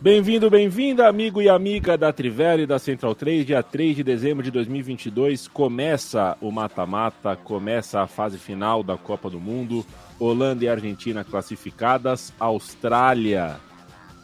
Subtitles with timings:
[0.00, 3.46] Bem-vindo, bem-vinda, amigo e amiga da Trivela e da Central 3.
[3.46, 9.30] Dia 3 de dezembro de 2022 começa o mata-mata, começa a fase final da Copa
[9.30, 9.86] do Mundo.
[10.18, 13.60] Holanda e Argentina classificadas, Austrália.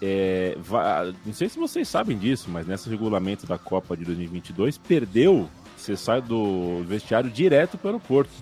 [0.02, 4.78] É, vai, não sei se vocês sabem disso, mas nesse regulamento da Copa de 2022
[4.78, 5.48] perdeu.
[5.76, 8.32] Você sai do vestiário direto para o aeroporto.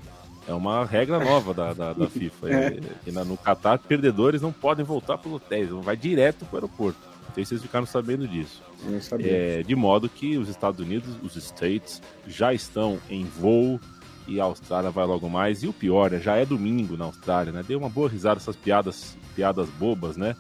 [0.46, 2.48] É uma regra nova da, da, da FIFA.
[2.54, 2.78] É.
[3.06, 7.14] E, no Qatar, perdedores não podem voltar para os hotéis, vai direto para o aeroporto
[7.34, 8.62] sei se vocês ficaram sabendo disso.
[8.84, 8.98] Não.
[9.20, 13.80] É, de modo que os Estados Unidos, os States, já estão em voo
[14.26, 15.62] e a Austrália vai logo mais.
[15.62, 17.62] E o pior, né, já é domingo na Austrália, né?
[17.66, 20.36] Deu uma boa risada essas piadas, piadas bobas, né?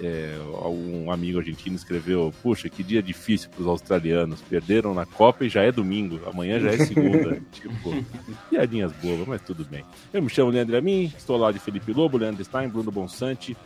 [0.00, 4.40] É, um amigo argentino escreveu: Puxa, que dia difícil para os australianos.
[4.42, 6.20] Perderam na Copa e já é domingo.
[6.26, 7.40] Amanhã já é segunda.
[7.52, 8.04] tipo,
[8.50, 9.84] piadinhas bobas, mas tudo bem.
[10.12, 13.56] Eu me chamo Leandro Amin, estou lá de Felipe Lobo, Leandro Stein, Bruno Bonsante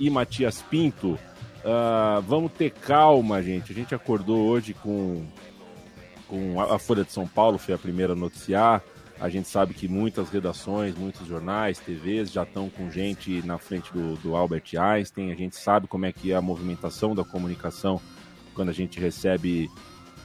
[0.00, 1.18] e Matias Pinto.
[1.58, 3.72] Uh, vamos ter calma, gente.
[3.72, 5.24] A gente acordou hoje com,
[6.26, 8.82] com a Folha de São Paulo, foi a primeira a noticiar.
[9.20, 13.92] A gente sabe que muitas redações, muitos jornais, TVs já estão com gente na frente
[13.92, 15.32] do, do Albert Einstein.
[15.32, 18.00] A gente sabe como é que é a movimentação da comunicação
[18.54, 19.68] quando a gente recebe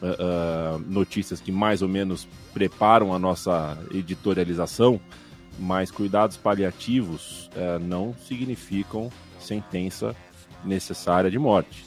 [0.01, 4.99] uh, uh, notícias que mais ou menos preparam a nossa editorialização.
[5.57, 10.15] Mas cuidados paliativos uh, não significam sentença
[10.63, 11.85] necessária de morte.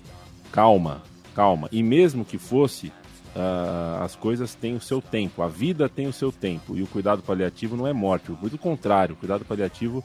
[0.51, 1.03] Calma,
[1.35, 1.69] calma.
[1.71, 2.93] E mesmo que fosse,
[3.37, 6.75] uh, as coisas têm o seu tempo, a vida tem o seu tempo.
[6.77, 9.15] E o cuidado paliativo não é morte, muito contrário.
[9.15, 10.03] O cuidado paliativo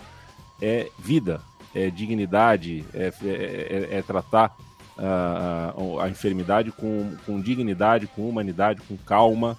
[0.61, 1.41] é vida,
[1.73, 4.55] é dignidade, é, é, é, é tratar
[4.97, 9.57] uh, a enfermidade com, com dignidade, com humanidade, com calma.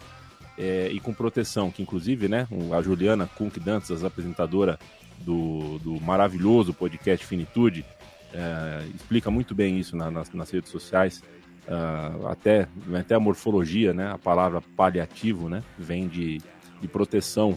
[0.59, 2.47] É, e com proteção, que inclusive, né,
[2.77, 4.79] a Juliana Kunk Dantas, apresentadora
[5.19, 7.87] do, do maravilhoso podcast Finitude,
[8.35, 11.23] é, explica muito bem isso na, nas, nas, redes sociais.
[11.67, 12.69] Uh, até,
[12.99, 14.11] até a morfologia, né?
[14.11, 15.63] A palavra paliativo, né?
[15.79, 16.41] Vem de,
[16.81, 17.57] de proteção.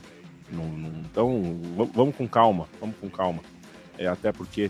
[1.05, 1.59] então,
[1.93, 3.41] vamos com calma, vamos com calma.
[3.97, 4.69] É, até porque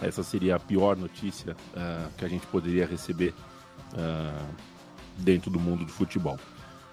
[0.00, 3.34] essa seria a pior notícia uh, que a gente poderia receber
[3.92, 4.54] uh,
[5.18, 6.38] dentro do mundo do futebol.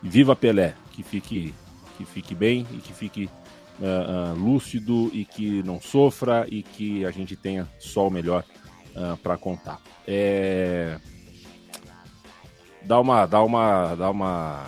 [0.01, 1.53] Viva Pelé, que fique,
[1.97, 3.29] que fique bem e que fique
[3.79, 8.43] uh, uh, lúcido e que não sofra e que a gente tenha só o melhor
[8.95, 9.79] uh, para contar.
[10.07, 10.99] É...
[12.87, 14.63] Dá uma, dá uma, dá uma,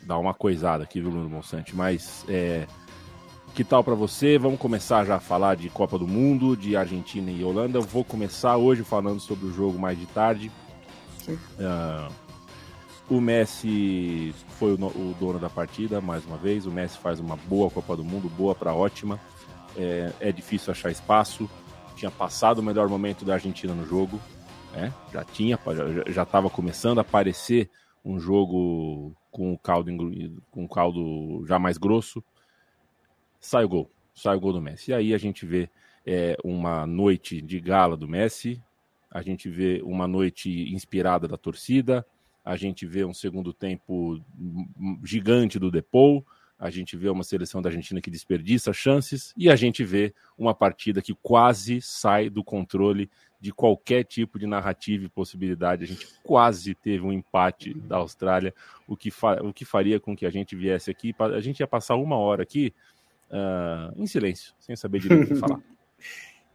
[0.00, 1.74] dá uma coisada aqui, viu, Bruno Monsante?
[1.74, 2.68] Mas é...
[3.52, 4.38] que tal para você?
[4.38, 7.78] Vamos começar já a falar de Copa do Mundo, de Argentina e Holanda.
[7.78, 10.52] Eu vou começar hoje falando sobre o jogo mais de tarde.
[11.28, 12.12] Uh,
[13.08, 16.64] o Messi foi o, o, dono da partida, mais uma vez.
[16.64, 19.18] O Messi faz uma boa Copa do Mundo, boa para ótima.
[19.76, 21.50] É, é, difícil achar espaço.
[21.96, 24.20] Tinha passado o melhor momento da Argentina no jogo.
[24.72, 24.92] Né?
[25.12, 25.58] Já tinha,
[26.08, 27.70] já estava começando a aparecer
[28.04, 29.90] um jogo com o caldo,
[30.50, 32.22] com o caldo já mais grosso.
[33.40, 34.90] Sai o gol, sai o gol do Messi.
[34.90, 35.68] E aí a gente vê
[36.06, 38.62] é, uma noite de gala do Messi,
[39.10, 42.06] a gente vê uma noite inspirada da torcida,
[42.44, 44.20] a gente vê um segundo tempo
[45.04, 46.24] gigante do Depou,
[46.58, 50.54] a gente vê uma seleção da Argentina que desperdiça chances e a gente vê uma
[50.54, 55.84] partida que quase sai do controle de qualquer tipo de narrativa e possibilidade.
[55.84, 58.54] A gente quase teve um empate da Austrália,
[58.86, 59.10] o que,
[59.42, 61.14] o que faria com que a gente viesse aqui.
[61.18, 62.74] A gente ia passar uma hora aqui
[63.30, 65.60] uh, em silêncio, sem saber direito o que falar.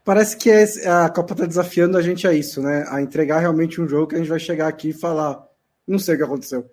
[0.06, 2.86] Parece que é, a Copa está desafiando a gente a isso, né?
[2.90, 5.44] A entregar realmente um jogo que a gente vai chegar aqui e falar
[5.88, 6.70] não sei o que aconteceu.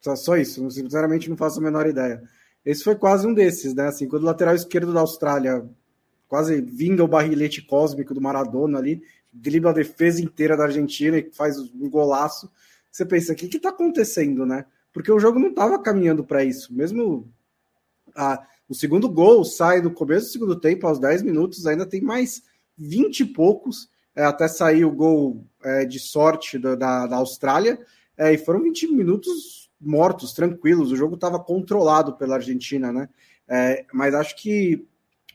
[0.00, 2.22] Só, só isso, sinceramente não faço a menor ideia.
[2.64, 3.88] Esse foi quase um desses, né?
[3.88, 5.64] Assim, quando o lateral esquerdo da Austrália,
[6.28, 9.02] quase vindo o barrilete cósmico do Maradona ali,
[9.40, 12.50] dribla a defesa inteira da Argentina e faz um golaço.
[12.90, 14.64] Você pensa, o que está acontecendo, né?
[14.92, 16.74] Porque o jogo não estava caminhando para isso.
[16.74, 17.30] Mesmo
[18.14, 22.00] a, o segundo gol sai no começo do segundo tempo, aos 10 minutos, ainda tem
[22.00, 22.42] mais
[22.78, 27.78] 20 e poucos, é, até sair o gol é, de sorte da, da, da Austrália.
[28.16, 30.90] É, e foram 20 minutos mortos, tranquilos.
[30.90, 33.08] O jogo estava controlado pela Argentina, né?
[33.46, 34.86] É, mas acho que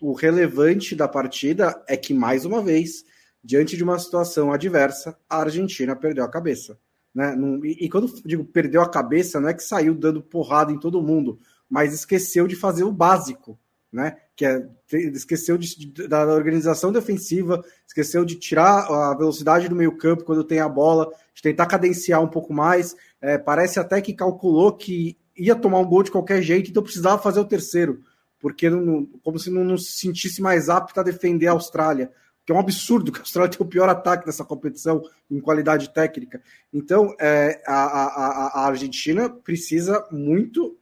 [0.01, 3.06] o relevante da partida é que, mais uma vez,
[3.44, 6.78] diante de uma situação adversa, a Argentina perdeu a cabeça.
[7.14, 7.36] Né?
[7.64, 11.40] E, quando digo perdeu a cabeça, não é que saiu dando porrada em todo mundo,
[11.70, 13.60] mas esqueceu de fazer o básico,
[13.92, 14.18] né?
[14.36, 19.98] Que é, esqueceu de, de, da organização defensiva, esqueceu de tirar a velocidade do meio
[19.98, 22.96] campo quando tem a bola, de tentar cadenciar um pouco mais.
[23.20, 27.22] É, parece até que calculou que ia tomar um gol de qualquer jeito, então precisava
[27.22, 28.02] fazer o terceiro,
[28.40, 32.12] porque não, como se não, não se sentisse mais apto a defender a Austrália
[32.46, 35.94] que é um absurdo que a Austrália tem o pior ataque dessa competição em qualidade
[35.94, 36.42] técnica.
[36.74, 40.78] Então, é, a, a, a, Argentina precisa muito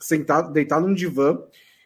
[0.00, 1.38] sentar, deitar num divã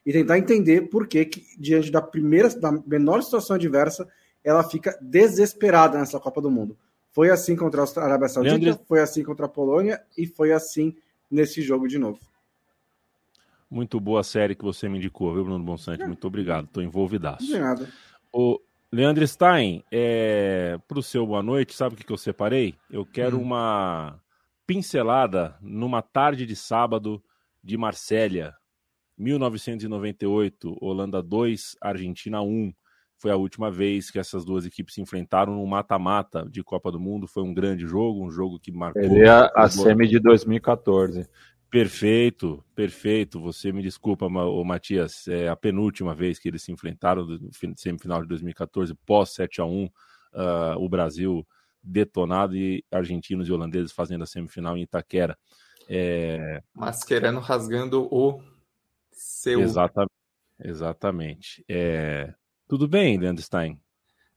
[0.05, 4.08] e tentar entender por que, que, diante da primeira, da menor situação adversa,
[4.44, 6.76] ela fica desesperada nessa Copa do Mundo.
[7.11, 8.84] Foi assim contra a Arábia Saudita, Leandro...
[8.87, 10.94] foi assim contra a Polônia e foi assim
[11.31, 12.20] nesse jogo de novo.
[13.69, 16.02] Muito boa série que você me indicou, viu, Bruno Bonsante?
[16.02, 16.06] É.
[16.06, 17.44] Muito obrigado, estou envolvidaço.
[17.44, 17.88] De nada.
[18.32, 18.61] O,
[18.92, 22.74] Leandro Stein, é, para o seu boa noite, sabe o que, que eu separei?
[22.90, 23.42] Eu quero hum.
[23.42, 24.20] uma
[24.66, 27.22] pincelada numa tarde de sábado
[27.62, 28.54] de Marsella,
[29.18, 32.72] 1998, Holanda 2, Argentina 1.
[33.18, 37.00] Foi a última vez que essas duas equipes se enfrentaram no mata-mata de Copa do
[37.00, 37.26] Mundo.
[37.26, 39.02] Foi um grande jogo, um jogo que marcou.
[39.02, 41.26] Ele é a semi de 2014.
[41.76, 43.38] Perfeito, perfeito.
[43.38, 45.28] Você me desculpa, o Matias.
[45.28, 49.67] É a penúltima vez que eles se enfrentaram no semifinal de 2014, pós 7 a
[49.67, 49.90] 1 uh,
[50.32, 51.46] ah, o Brasil
[51.82, 55.37] detonado e argentinos e holandeses fazendo a semifinal em Itaquera.
[55.87, 56.62] É...
[56.75, 58.40] Mascherano rasgando o
[59.12, 59.61] seu.
[59.61, 60.12] Exatamente.
[60.58, 61.64] Exatamente.
[61.69, 62.32] É...
[62.67, 63.79] Tudo bem, Leandro Stein?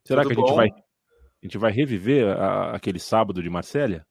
[0.04, 4.06] Será Tudo que a gente, vai, a gente vai reviver a, aquele sábado de Marsella?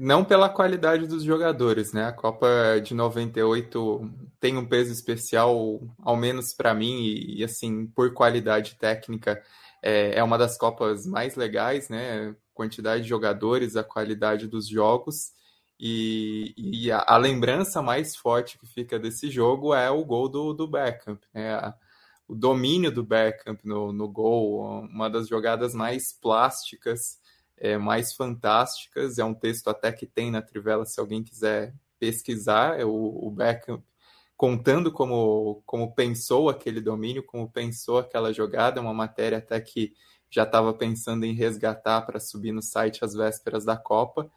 [0.00, 2.04] Não pela qualidade dos jogadores, né?
[2.04, 2.46] A Copa
[2.80, 4.08] de 98
[4.38, 9.42] tem um peso especial, ao menos para mim, e, e, assim, por qualidade técnica,
[9.82, 12.32] é, é, uma das Copas mais legais, né?
[12.54, 15.32] Quantidade de jogadores, a qualidade dos jogos.
[15.80, 20.52] E, e a, a, lembrança mais forte que fica desse jogo é o gol do,
[20.52, 21.54] do Beckham, né?
[21.54, 21.74] A,
[22.28, 27.18] o domínio do Beckham no, no gol, uma das jogadas mais plásticas
[27.60, 29.18] é, mais fantásticas.
[29.18, 33.30] É um texto até que tem na Trivela, se alguém quiser pesquisar, é o, o
[33.30, 33.82] Beckham
[34.36, 39.92] contando como, como pensou aquele domínio, como pensou aquela jogada, uma matéria até que
[40.30, 44.30] já estava pensando em resgatar para subir no site às vésperas da Copa.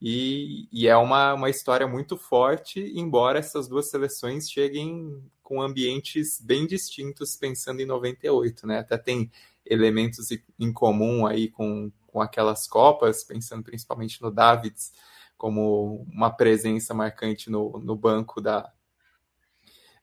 [0.00, 6.40] E, e, é uma, uma história muito forte, embora essas duas seleções cheguem com ambientes
[6.40, 8.78] bem distintos, pensando em 98, né?
[8.78, 9.28] Até tem
[9.66, 10.28] elementos
[10.58, 14.92] em comum aí com, com aquelas Copas, pensando principalmente no Davids
[15.36, 18.70] como uma presença marcante no, no banco da,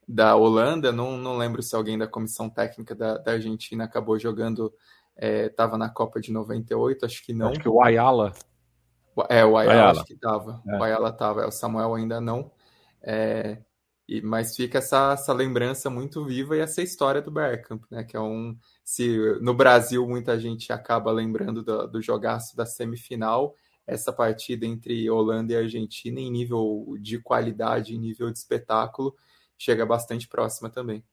[0.08, 0.92] da Holanda.
[0.92, 4.74] Não, não lembro se alguém da comissão técnica da, da Argentina acabou jogando,
[5.18, 7.50] estava é, na Copa de 98, acho que não.
[7.50, 8.34] Acho que o Ayala.
[9.30, 9.92] É, o Ayala, Ayala.
[9.92, 10.62] acho que estava.
[10.68, 10.78] É.
[10.78, 12.52] O Ayala estava, é, o Samuel ainda não.
[13.02, 13.58] É,
[14.08, 18.04] e, mas fica essa, essa lembrança muito viva e essa história do Bergkamp, né?
[18.04, 18.56] Que é um.
[18.84, 23.56] Se no Brasil muita gente acaba lembrando do, do jogaço da semifinal,
[23.88, 29.16] essa partida entre Holanda e Argentina, em nível de qualidade, em nível de espetáculo,
[29.58, 31.04] chega bastante próxima também.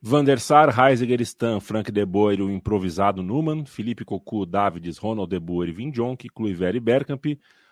[0.00, 5.28] Van der Sar, Heisiger, Stan, Frank De Boer, o improvisado Numan, Felipe Cocu, Davids, Ronald
[5.28, 7.24] De Boer, Vinjonk, Kluivert e Bergkamp,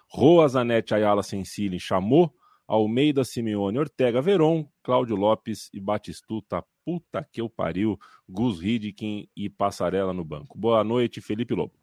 [0.08, 2.34] Roa, Zanetti, Ayala, Sensili, chamou
[2.66, 6.64] Almeida, Simeone, Ortega, Veron, Cláudio Lopes e Batistuta.
[6.84, 7.98] Puta que eu pariu.
[8.28, 10.58] Gus Hidkin e Passarela no banco.
[10.58, 11.74] Boa noite, Felipe Lobo.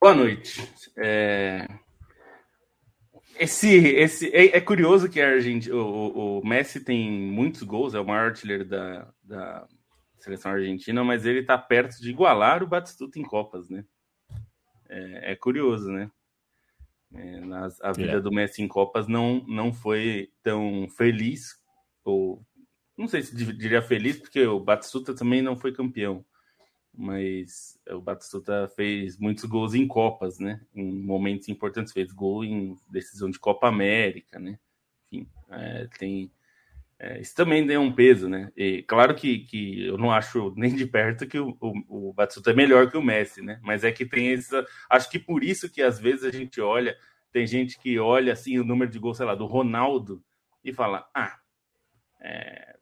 [0.00, 0.62] Boa noite.
[0.96, 1.66] É...
[3.38, 8.00] Esse, esse é, é, curioso que a Argentina, o, o, Messi tem muitos gols, é
[8.00, 9.68] o maior artilheiro da, da
[10.18, 13.84] seleção argentina, mas ele está perto de igualar o Batistuta em Copas, né?
[14.88, 16.10] É, é curioso, né?
[17.16, 18.20] É, nas, a vida é.
[18.20, 21.60] do Messi em Copas não, não foi tão feliz,
[22.04, 22.44] ou
[22.96, 26.24] não sei se diria feliz, porque o Batistuta também não foi campeão,
[26.96, 30.60] mas o Batistuta fez muitos gols em Copas, né?
[30.74, 34.58] Em momentos importantes, fez gol em decisão de Copa América, né?
[35.04, 36.30] Enfim, é, tem.
[36.98, 38.50] É, isso também tem um peso, né?
[38.56, 42.52] E claro que, que eu não acho nem de perto que o, o, o Batistuta
[42.52, 43.60] é melhor que o Messi, né?
[43.62, 44.64] Mas é que tem essa.
[44.88, 46.96] Acho que por isso que às vezes a gente olha,
[47.30, 50.22] tem gente que olha assim o número de gols, sei lá, do Ronaldo
[50.64, 51.36] e fala: ah,
[52.18, 52.76] é...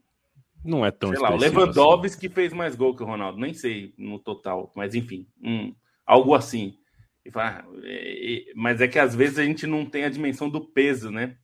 [0.64, 2.35] não é tão sei lá, o Lewandowski assim.
[2.35, 5.75] fez mais gol que o Ronaldo, nem sei no total, mas enfim, um,
[6.06, 6.78] algo assim.
[7.25, 10.11] E fala, ah, é, é, mas é que às vezes a gente não tem a
[10.11, 11.37] dimensão do peso, né?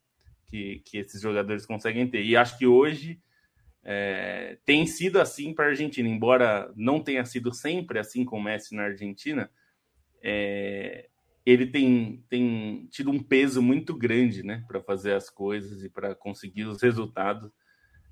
[0.50, 2.24] Que, que esses jogadores conseguem ter.
[2.24, 3.20] E acho que hoje
[3.82, 8.42] É, tem sido assim para a Argentina, embora não tenha sido sempre assim com o
[8.42, 9.50] Messi na Argentina,
[10.22, 11.08] é,
[11.46, 16.14] ele tem, tem tido um peso muito grande né, para fazer as coisas e para
[16.14, 17.50] conseguir os resultados.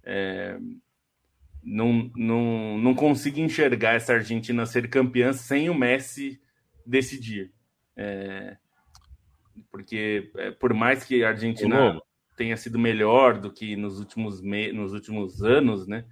[0.02, 0.58] É,
[1.62, 6.40] não, não, não consigo enxergar essa Argentina ser campeã sem o Messi
[6.86, 7.52] decidir.
[7.94, 8.56] É,
[9.70, 12.00] porque é, por mais que a Argentina
[12.38, 14.72] tenha sido melhor do que nos últimos, me...
[14.72, 16.06] nos últimos anos, né?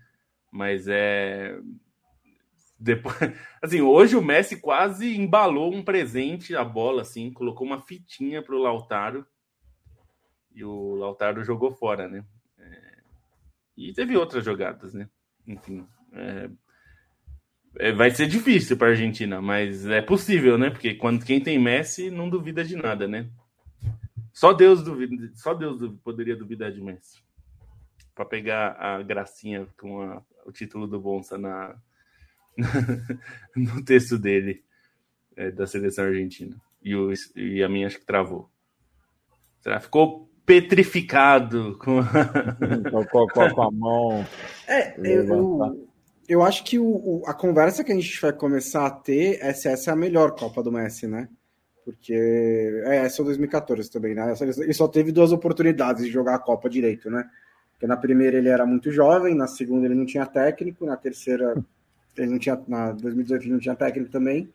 [0.53, 1.59] Mas é
[2.79, 3.17] depois,
[3.63, 8.55] assim, hoje o Messi quase embalou um presente, a bola, assim, colocou uma fitinha para
[8.55, 9.27] o Lautaro
[10.55, 12.25] e o Lautaro jogou fora, né?
[12.59, 12.99] É...
[13.77, 15.09] E teve outras jogadas, né?
[15.47, 16.51] Enfim, é...
[17.79, 20.71] É, vai ser difícil para a Argentina, mas é possível, né?
[20.71, 23.29] Porque quando quem tem Messi não duvida de nada, né?
[24.37, 27.23] Só Deus duvida, só Deus poderia duvidar de Messi
[28.15, 31.75] para pegar a gracinha com a, o título do Bonsa na
[33.57, 34.63] no texto dele
[35.35, 36.55] é, da seleção argentina.
[36.83, 38.51] E, o, e a minha acho que travou.
[39.63, 39.81] Será?
[39.81, 42.05] Ficou petrificado com a,
[43.33, 44.27] com a mão.
[44.69, 45.89] É, eu,
[46.29, 49.55] eu acho que o, o, a conversa que a gente vai começar a ter é
[49.55, 51.27] se essa é a melhor Copa do Messi, né?
[51.87, 52.13] Porque
[52.85, 54.35] é, essa é 2014 também, né?
[54.59, 57.31] Ele só teve duas oportunidades de jogar a Copa direito, né?
[57.73, 61.55] Porque na primeira ele era muito jovem, na segunda ele não tinha técnico, na terceira
[62.17, 64.53] ele não tinha, na 2018 ele não tinha técnico também.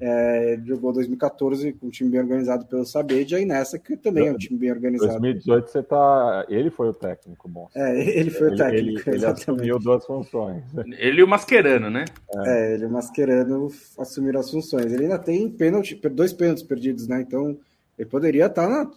[0.00, 4.32] É, jogou 2014 com um time bem organizado pelo Sabedia e nessa que também é
[4.32, 5.20] um time bem organizado.
[5.20, 6.46] 2018 você tá.
[6.48, 7.68] Ele foi o técnico, bom.
[7.74, 9.10] É, ele foi o técnico.
[9.10, 10.64] Ele, ele assumiu duas funções.
[10.98, 12.06] Ele e o Mascherano, né?
[12.46, 14.90] É, ele e o Mascherano assumiram as funções.
[14.90, 17.20] Ele ainda tem pênalti, dois pênaltis perdidos, né?
[17.20, 17.58] Então
[17.98, 18.90] ele poderia estar tá na,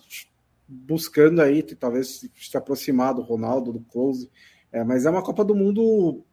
[0.66, 4.30] buscando aí, talvez se aproximar do Ronaldo, do Close.
[4.72, 6.24] É, mas é uma Copa do Mundo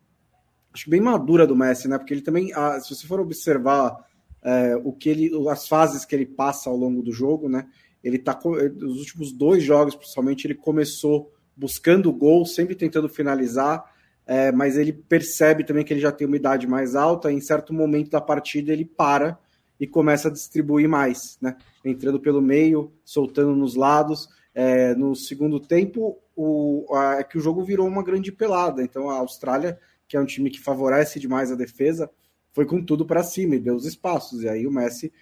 [0.73, 1.99] acho bem madura do Messi, né?
[1.99, 4.09] Porque ele também, ah, se você for observar
[4.43, 7.67] é, o que ele, as fases que ele passa ao longo do jogo, né?
[8.03, 13.85] Ele tá os últimos dois jogos, principalmente, ele começou buscando o gol, sempre tentando finalizar,
[14.27, 17.31] é, mas ele percebe também que ele já tem uma idade mais alta.
[17.31, 19.39] Em certo momento da partida ele para
[19.79, 21.57] e começa a distribuir mais, né?
[21.85, 24.29] Entrando pelo meio, soltando nos lados.
[24.55, 28.83] É, no segundo tempo, o, a, é que o jogo virou uma grande pelada.
[28.83, 29.79] Então a Austrália
[30.11, 32.11] que é um time que favorece demais a defesa,
[32.53, 34.43] foi com tudo para cima e deu os espaços.
[34.43, 35.13] E aí o Messi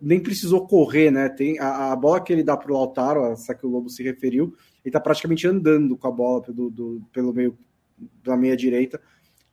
[0.00, 1.28] nem precisou correr, né?
[1.28, 4.02] Tem a, a bola que ele dá para o Lautaro, essa que o Lobo se
[4.02, 4.54] referiu,
[4.84, 7.56] ele está praticamente andando com a bola do, do, pelo meio
[8.22, 9.00] da meia direita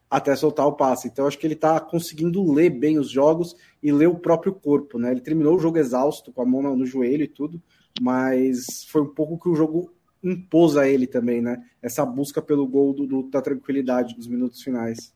[0.10, 1.08] até soltar o passe.
[1.08, 5.00] Então acho que ele está conseguindo ler bem os jogos e ler o próprio corpo,
[5.00, 5.12] né?
[5.12, 7.60] Ele terminou o jogo exausto, com a mão no, no joelho e tudo,
[8.00, 9.92] mas foi um pouco que o jogo
[10.24, 11.64] impôs a ele também, né?
[11.82, 15.16] Essa busca pelo gol do, do da tranquilidade dos minutos finais.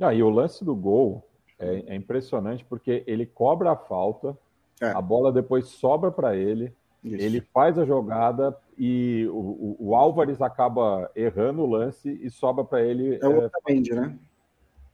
[0.00, 1.29] Ah, e o lance do gol
[1.60, 4.36] é, é impressionante porque ele cobra a falta,
[4.80, 4.86] é.
[4.90, 6.72] a bola depois sobra para ele,
[7.04, 7.22] Isso.
[7.22, 12.64] ele faz a jogada e o, o, o, Álvares acaba errando o lance e sobra
[12.64, 13.18] para ele.
[13.22, 14.18] É o é, Otamendi, né?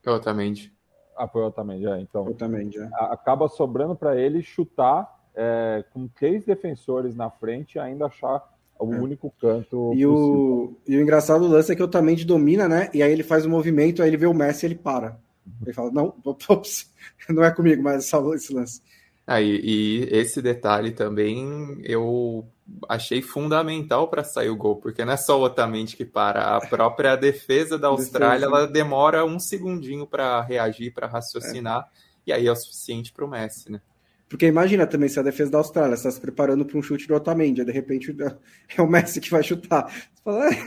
[0.04, 0.72] É o Otamendi.
[1.16, 2.00] Ah, foi o Otamendi, é.
[2.00, 2.88] Então, Otamendi, é.
[2.92, 8.42] acaba sobrando para ele chutar é, com três defensores na frente e ainda achar
[8.78, 8.98] o é.
[8.98, 9.92] único canto.
[9.94, 12.90] E o, e o engraçado do lance é que o Tamendi domina, né?
[12.92, 15.18] E aí ele faz o um movimento, aí ele vê o Messi e ele para.
[15.62, 16.14] Ele fala: Não,
[16.48, 16.90] ops,
[17.28, 18.80] não é comigo, mas salvou esse lance.
[19.26, 22.46] Aí, e esse detalhe também eu
[22.88, 26.60] achei fundamental para sair o gol, porque não é só o Otamendi que para, a
[26.60, 28.56] própria defesa da Austrália defesa.
[28.56, 31.86] ela demora um segundinho para reagir, para raciocinar, é.
[32.28, 33.80] e aí é o suficiente para o Messi, né?
[34.28, 37.14] Porque imagina também se a defesa da Austrália está se preparando para um chute do
[37.14, 38.14] Otamendi, de repente
[38.76, 39.86] é o Messi que vai chutar.
[39.86, 40.66] Você fala, é,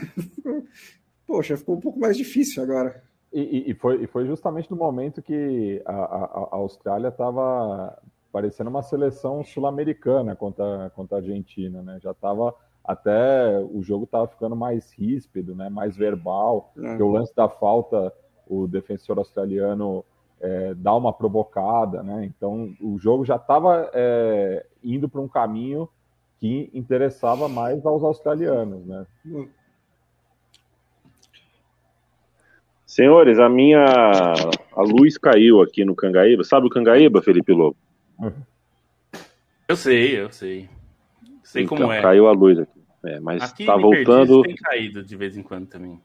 [1.26, 3.02] poxa, ficou um pouco mais difícil agora.
[3.32, 7.96] E, e, foi, e foi justamente no momento que a, a, a Austrália estava
[8.32, 11.98] parecendo uma seleção sul-americana contra, contra a Argentina, né?
[12.00, 15.68] Já estava até o jogo estava ficando mais ríspido, né?
[15.68, 16.72] Mais verbal.
[16.76, 17.02] É.
[17.02, 18.12] O lance da falta,
[18.46, 20.04] o defensor australiano
[20.40, 22.24] é, dar uma provocada, né?
[22.24, 25.88] Então o jogo já estava é, indo para um caminho
[26.38, 29.06] que interessava mais aos australianos, né?
[32.90, 36.42] Senhores, a minha a luz caiu aqui no Cangaíba.
[36.42, 37.76] Sabe o Cangaíba, Felipe Lobo?
[39.68, 40.68] Eu sei, eu sei.
[41.44, 42.02] Sei então, como é.
[42.02, 42.80] Caiu a luz aqui.
[43.04, 44.42] É, mas está voltando.
[44.42, 46.00] Tem caído de vez em quando também.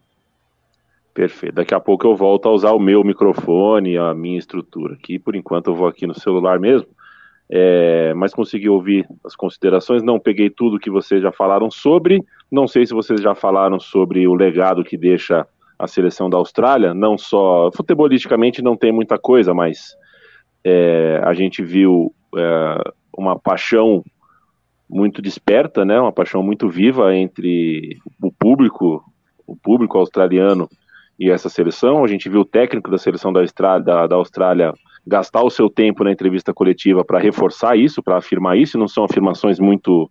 [1.11, 1.55] Perfeito.
[1.55, 5.17] Daqui a pouco eu volto a usar o meu microfone, a minha estrutura aqui.
[5.17, 6.87] Por enquanto eu vou aqui no celular mesmo.
[7.49, 10.03] É, mas consegui ouvir as considerações.
[10.03, 12.23] Não peguei tudo que vocês já falaram sobre.
[12.51, 16.93] Não sei se vocês já falaram sobre o legado que deixa a seleção da Austrália,
[16.93, 19.95] não só futebolisticamente não tem muita coisa, mas
[20.63, 24.03] é, a gente viu é, uma paixão
[24.89, 29.03] muito desperta, né, uma paixão muito viva entre o público,
[29.45, 30.69] o público australiano
[31.19, 32.03] e essa seleção.
[32.03, 34.73] A gente viu o técnico da seleção da Austrália, da, da Austrália
[35.05, 38.77] gastar o seu tempo na entrevista coletiva para reforçar isso, para afirmar isso.
[38.77, 40.09] Não são afirmações muito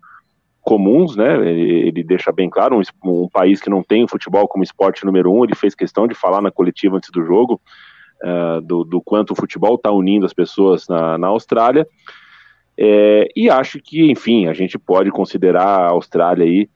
[0.65, 1.37] comuns, né?
[1.47, 5.05] Ele, ele deixa bem claro, um, um, país que não tem o futebol como esporte
[5.05, 7.61] número um, ele fez questão de falar na coletiva antes do jogo
[8.23, 11.87] uh, do, do, quanto o futebol está unindo as pessoas na, na Austrália.
[12.77, 16.69] É, e acho que, enfim, a gente pode considerar a Austrália aí,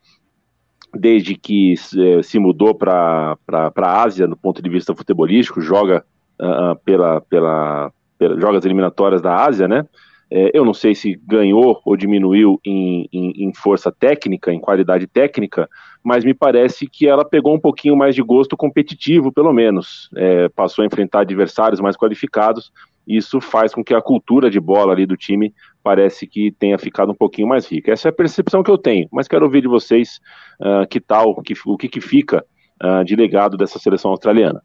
[0.95, 6.04] desde que se, se mudou para a Ásia, do ponto de vista futebolístico, joga
[6.40, 9.87] uh, pela, pela, pela, joga as eliminatórias da Ásia, né?
[10.30, 15.06] É, eu não sei se ganhou ou diminuiu em, em, em, força técnica, em qualidade
[15.06, 15.68] técnica,
[16.04, 20.11] mas me parece que ela pegou um pouquinho mais de gosto competitivo, pelo menos.
[20.14, 22.70] É, passou a enfrentar adversários mais qualificados.
[23.06, 27.12] Isso faz com que a cultura de bola ali do time parece que tenha ficado
[27.12, 27.90] um pouquinho mais rica.
[27.90, 30.20] Essa é a percepção que eu tenho, mas quero ouvir de vocês
[30.61, 32.44] uh, que tal, que, o que, que fica
[32.82, 34.62] uh, de legado dessa seleção australiana.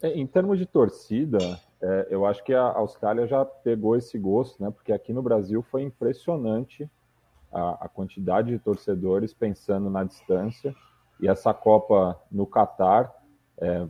[0.00, 4.62] É, em termos de torcida, é, eu acho que a Austrália já pegou esse gosto,
[4.62, 4.70] né?
[4.70, 6.88] Porque aqui no Brasil foi impressionante
[7.50, 10.74] a, a quantidade de torcedores pensando na distância.
[11.20, 13.12] E essa Copa no Catar,
[13.58, 13.86] é,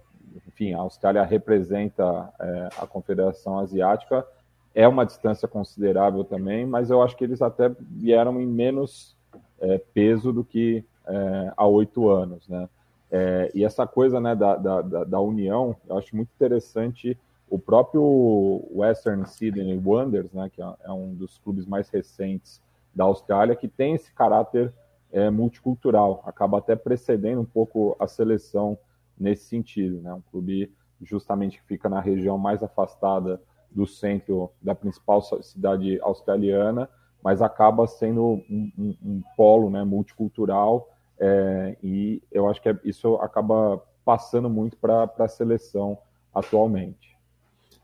[0.47, 4.25] enfim, a Austrália representa é, a Confederação Asiática,
[4.73, 9.17] é uma distância considerável também, mas eu acho que eles até vieram em menos
[9.61, 12.69] é, peso do que é, há oito anos, né?
[13.13, 17.19] É, e essa coisa né, da, da, da união, eu acho muito interessante
[17.51, 22.63] o próprio Western Sydney Wanderers, né, que é, é um dos clubes mais recentes
[22.95, 24.73] da Austrália, que tem esse caráter
[25.13, 28.79] é, multicultural, acaba até precedendo um pouco a seleção
[29.19, 30.01] nesse sentido.
[30.01, 33.41] Né, um clube justamente que fica na região mais afastada
[33.71, 36.89] do centro da principal cidade australiana,
[37.23, 42.79] mas acaba sendo um, um, um polo né, multicultural é, e eu acho que é,
[42.83, 45.99] isso acaba passando muito para a seleção
[46.35, 47.10] atualmente.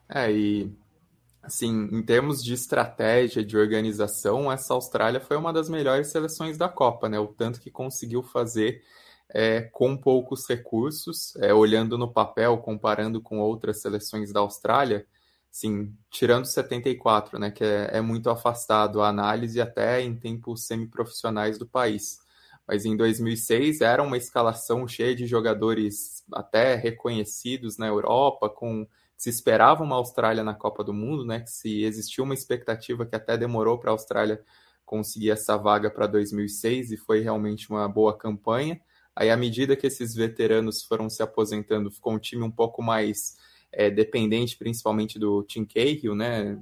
[0.09, 0.73] É, e
[1.42, 6.69] assim, em termos de estratégia, de organização, essa Austrália foi uma das melhores seleções da
[6.69, 7.19] Copa, né?
[7.19, 8.83] O tanto que conseguiu fazer
[9.29, 15.07] é, com poucos recursos, é, olhando no papel, comparando com outras seleções da Austrália,
[15.51, 21.59] sim, tirando 74, né, que é, é muito afastado a análise até em tempos semiprofissionais
[21.59, 22.19] do país.
[22.66, 29.31] Mas em 2006 era uma escalação cheia de jogadores até reconhecidos na Europa, com se
[29.31, 31.40] esperava uma Austrália na Copa do Mundo, né?
[31.40, 34.42] Que se existiu uma expectativa que até demorou para a Austrália
[34.85, 38.81] conseguir essa vaga para 2006 e foi realmente uma boa campanha.
[39.14, 43.37] Aí, à medida que esses veteranos foram se aposentando, ficou um time um pouco mais
[43.72, 46.59] é, dependente, principalmente do Tim Cahill, né?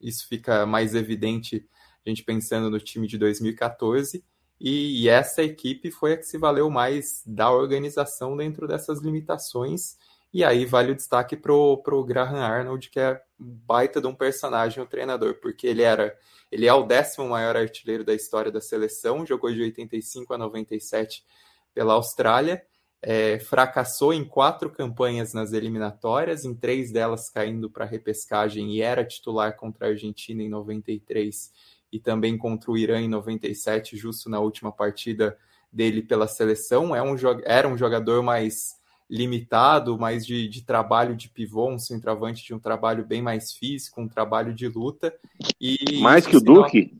[0.00, 1.66] Isso fica mais evidente
[2.04, 4.22] a gente pensando no time de 2014.
[4.60, 9.96] E, e essa equipe foi a que se valeu mais da organização dentro dessas limitações
[10.34, 14.82] e aí vale o destaque pro, pro Graham Arnold, que é baita de um personagem,
[14.82, 16.12] o treinador, porque ele era
[16.50, 21.24] ele é o décimo maior artilheiro da história da seleção, jogou de 85 a 97
[21.72, 22.64] pela Austrália,
[23.00, 29.04] é, fracassou em quatro campanhas nas eliminatórias, em três delas caindo para repescagem e era
[29.04, 31.52] titular contra a Argentina em 93
[31.92, 35.38] e também contra o Irã em 97, justo na última partida
[35.72, 36.94] dele pela seleção.
[36.94, 42.44] É um, era um jogador mais limitado, mais de, de trabalho de pivô, um centroavante
[42.44, 45.14] de um trabalho bem mais físico, um trabalho de luta.
[45.60, 46.96] E mais que o Duque?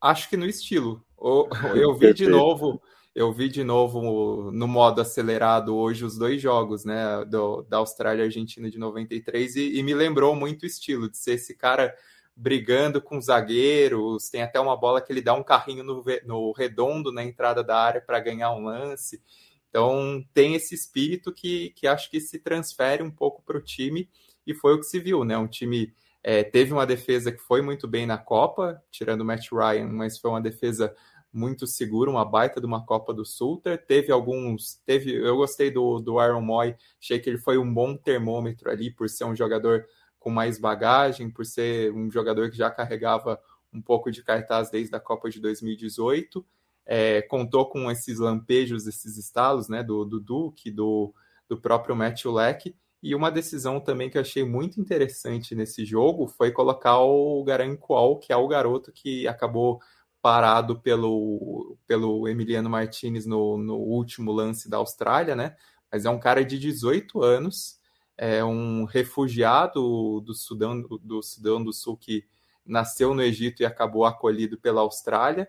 [0.00, 1.04] Acho que no estilo.
[1.74, 2.80] Eu vi de novo,
[3.12, 8.22] eu vi de novo no modo acelerado hoje os dois jogos, né, do, da Austrália
[8.22, 11.92] e Argentina de 93 e, e me lembrou muito o estilo de ser esse cara
[12.36, 17.10] brigando com zagueiros, tem até uma bola que ele dá um carrinho no, no redondo
[17.10, 19.20] na entrada da área para ganhar um lance.
[19.68, 24.08] Então tem esse espírito que, que acho que se transfere um pouco para o time
[24.46, 25.36] e foi o que se viu, né?
[25.36, 29.48] Um time é, teve uma defesa que foi muito bem na Copa, tirando o Matt
[29.52, 30.94] Ryan, mas foi uma defesa
[31.32, 33.84] muito segura, uma baita de uma Copa do Sulter.
[33.86, 37.96] Teve alguns, teve, eu gostei do, do Aaron Moy, achei que ele foi um bom
[37.96, 39.84] termômetro ali por ser um jogador
[40.18, 43.40] com mais bagagem, por ser um jogador que já carregava
[43.72, 46.44] um pouco de cartaz desde a Copa de 2018
[46.88, 51.14] é, contou com esses lampejos, esses estalos, né, do, do Duke, do,
[51.46, 56.26] do próprio Matthew Leck, e uma decisão também que eu achei muito interessante nesse jogo
[56.26, 59.80] foi colocar o Garan Qual, que é o garoto que acabou
[60.20, 65.54] parado pelo, pelo Emiliano Martinez no, no último lance da Austrália, né?
[65.90, 67.78] mas é um cara de 18 anos,
[68.16, 72.24] é um refugiado do Sudão do, Sudão do Sul que
[72.64, 75.48] nasceu no Egito e acabou acolhido pela Austrália.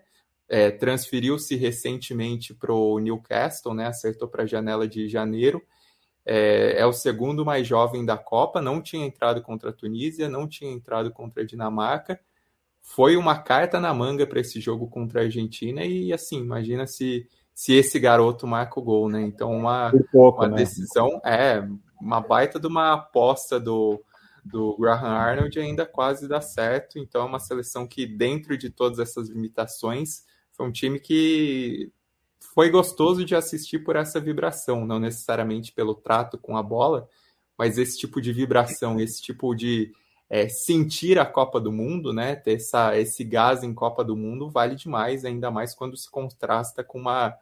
[0.50, 3.86] É, transferiu-se recentemente para o Newcastle, né?
[3.86, 5.62] Acertou para a janela de janeiro.
[6.26, 10.48] É, é, o segundo mais jovem da Copa, não tinha entrado contra a Tunísia, não
[10.48, 12.20] tinha entrado contra a Dinamarca.
[12.82, 17.28] Foi uma carta na manga para esse jogo contra a Argentina e assim, imagina se
[17.54, 19.22] se esse garoto marca o gol, né?
[19.22, 20.56] Então uma, pouco, uma né?
[20.56, 21.68] decisão é
[22.00, 24.02] uma baita de uma aposta do
[24.46, 26.98] do Graham Arnold ainda quase dá certo.
[26.98, 30.24] Então é uma seleção que dentro de todas essas limitações
[30.60, 31.90] foi um time que
[32.54, 37.08] foi gostoso de assistir por essa vibração, não necessariamente pelo trato com a bola,
[37.58, 39.94] mas esse tipo de vibração, esse tipo de
[40.30, 42.36] é, sentir a Copa do Mundo, né?
[42.36, 46.84] Ter essa, esse gás em Copa do Mundo vale demais, ainda mais quando se contrasta
[46.84, 47.34] com uma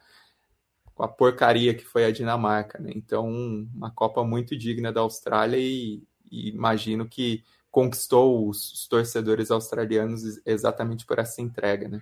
[0.93, 2.91] com a porcaria que foi a Dinamarca, né?
[2.95, 3.27] Então,
[3.75, 10.21] uma Copa muito digna da Austrália e, e imagino que conquistou os, os torcedores australianos
[10.45, 12.01] exatamente por essa entrega, né?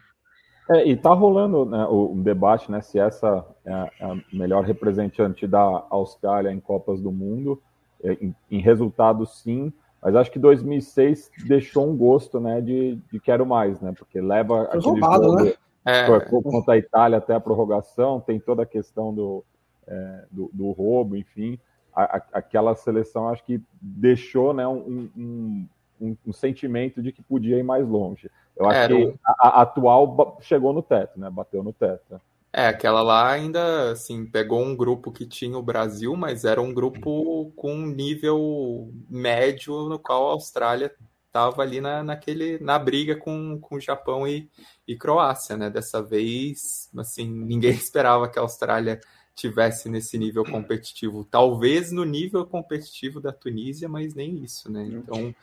[0.69, 4.63] É, e tá rolando né, o, debate né, se essa é a, é a, melhor
[4.63, 7.62] representante da Austrália em Copas do Mundo.
[8.04, 9.71] É, em, em resultados, sim,
[10.06, 13.91] mas acho que 2006 deixou um gosto né, de, de quero mais, né?
[13.97, 15.54] Porque leva Foi roubado, jogo né?
[15.84, 16.06] É.
[16.30, 19.43] contra a Itália até a prorrogação, tem toda a questão do,
[19.88, 21.60] é, do, do, roubo, enfim.
[21.95, 25.67] A, a, aquela seleção acho que deixou né, um, um,
[25.99, 28.29] um, um sentimento de que podia ir mais longe.
[28.55, 28.95] Eu acho Era.
[28.95, 31.29] que a, a, atual chegou no teto, né?
[31.29, 32.21] Bateu no teto.
[32.53, 36.73] É, aquela lá ainda, assim, pegou um grupo que tinha o Brasil, mas era um
[36.73, 40.89] grupo com um nível médio no qual a Austrália
[41.27, 44.49] estava ali na, naquele, na briga com, com Japão e,
[44.88, 45.69] e Croácia, né?
[45.69, 49.01] Dessa vez, assim, ninguém esperava que a Austrália
[49.36, 51.25] tivesse nesse nível competitivo.
[51.25, 54.88] Talvez no nível competitivo da Tunísia, mas nem isso, né?
[54.89, 55.36] Então,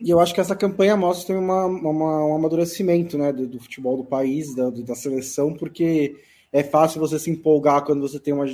[0.00, 3.60] e eu acho que essa campanha mostra também uma, uma, um amadurecimento né, do, do
[3.60, 6.16] futebol do país, da, da seleção, porque
[6.52, 8.46] é fácil você se empolgar quando você tem uma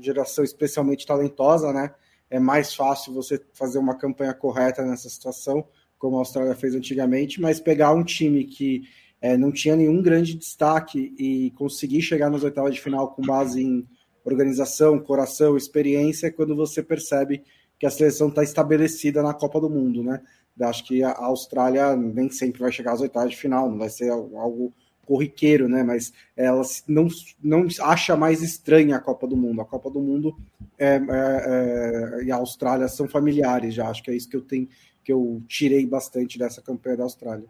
[0.00, 1.94] geração especialmente talentosa, né?
[2.28, 5.64] É mais fácil você fazer uma campanha correta nessa situação,
[5.98, 8.82] como a Austrália fez antigamente, mas pegar um time que
[9.20, 13.62] é, não tinha nenhum grande destaque e conseguir chegar nas oitavas de final com base
[13.62, 13.86] em
[14.24, 17.42] organização, coração, experiência, é quando você percebe
[17.78, 20.20] que a seleção está estabelecida na Copa do Mundo, né?
[20.60, 24.10] Acho que a Austrália nem sempre vai chegar às oitavas de final, não vai ser
[24.10, 24.72] algo
[25.06, 25.82] corriqueiro, né?
[25.82, 27.08] Mas ela não,
[27.42, 29.60] não acha mais estranha a Copa do Mundo.
[29.60, 30.36] A Copa do Mundo
[30.76, 33.88] é, é, é, e a Austrália são familiares já.
[33.88, 34.68] Acho que é isso que eu tenho,
[35.04, 37.46] que eu tirei bastante dessa campanha da Austrália.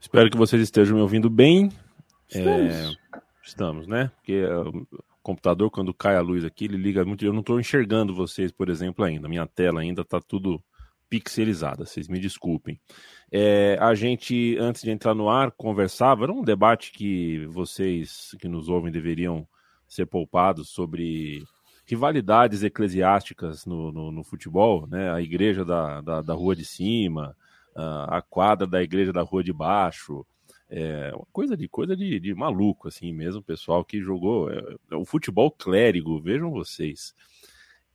[0.00, 1.70] Espero que vocês estejam me ouvindo bem.
[2.28, 2.90] Estamos, é,
[3.44, 4.10] estamos né?
[4.16, 4.86] Porque é, o
[5.22, 7.24] computador, quando cai a luz aqui, ele liga muito.
[7.24, 9.28] Eu não estou enxergando vocês, por exemplo, ainda.
[9.28, 10.60] Minha tela ainda está tudo
[11.12, 12.80] pixelizada, vocês me desculpem.
[13.30, 18.48] É, a gente, antes de entrar no ar, conversava, era um debate que vocês que
[18.48, 19.46] nos ouvem deveriam
[19.86, 21.44] ser poupados sobre
[21.84, 25.12] rivalidades eclesiásticas no, no, no futebol, né?
[25.12, 27.36] A igreja da, da, da, rua de cima,
[27.76, 30.24] a quadra da igreja da rua de baixo,
[30.70, 34.96] é uma coisa de coisa de, de maluco assim mesmo, pessoal que jogou é, é
[34.96, 37.14] o futebol clérigo, vejam vocês.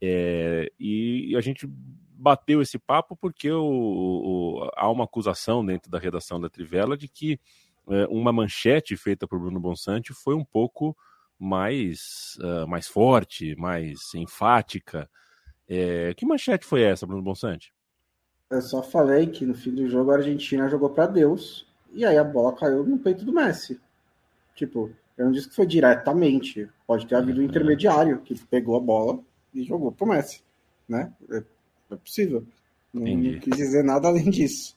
[0.01, 5.99] É, e a gente bateu esse papo porque o, o, há uma acusação dentro da
[5.99, 7.39] redação da Trivela de que
[7.89, 10.95] é, uma manchete feita por Bruno Bonsante foi um pouco
[11.39, 15.09] mais, uh, mais forte, mais enfática.
[15.67, 17.73] É, que manchete foi essa, Bruno Bonsante?
[18.49, 22.17] Eu só falei que no fim do jogo a Argentina jogou para Deus e aí
[22.17, 23.79] a bola caiu no peito do Messi.
[24.55, 26.69] Tipo, eu não disse que foi diretamente.
[26.85, 27.49] Pode ter havido um uhum.
[27.49, 29.19] intermediário que pegou a bola
[29.57, 30.41] e jogou pro Messi,
[30.87, 31.11] né?
[31.29, 31.43] É
[31.91, 32.45] é possível.
[32.93, 34.75] Não, não, quis dizer nada além disso.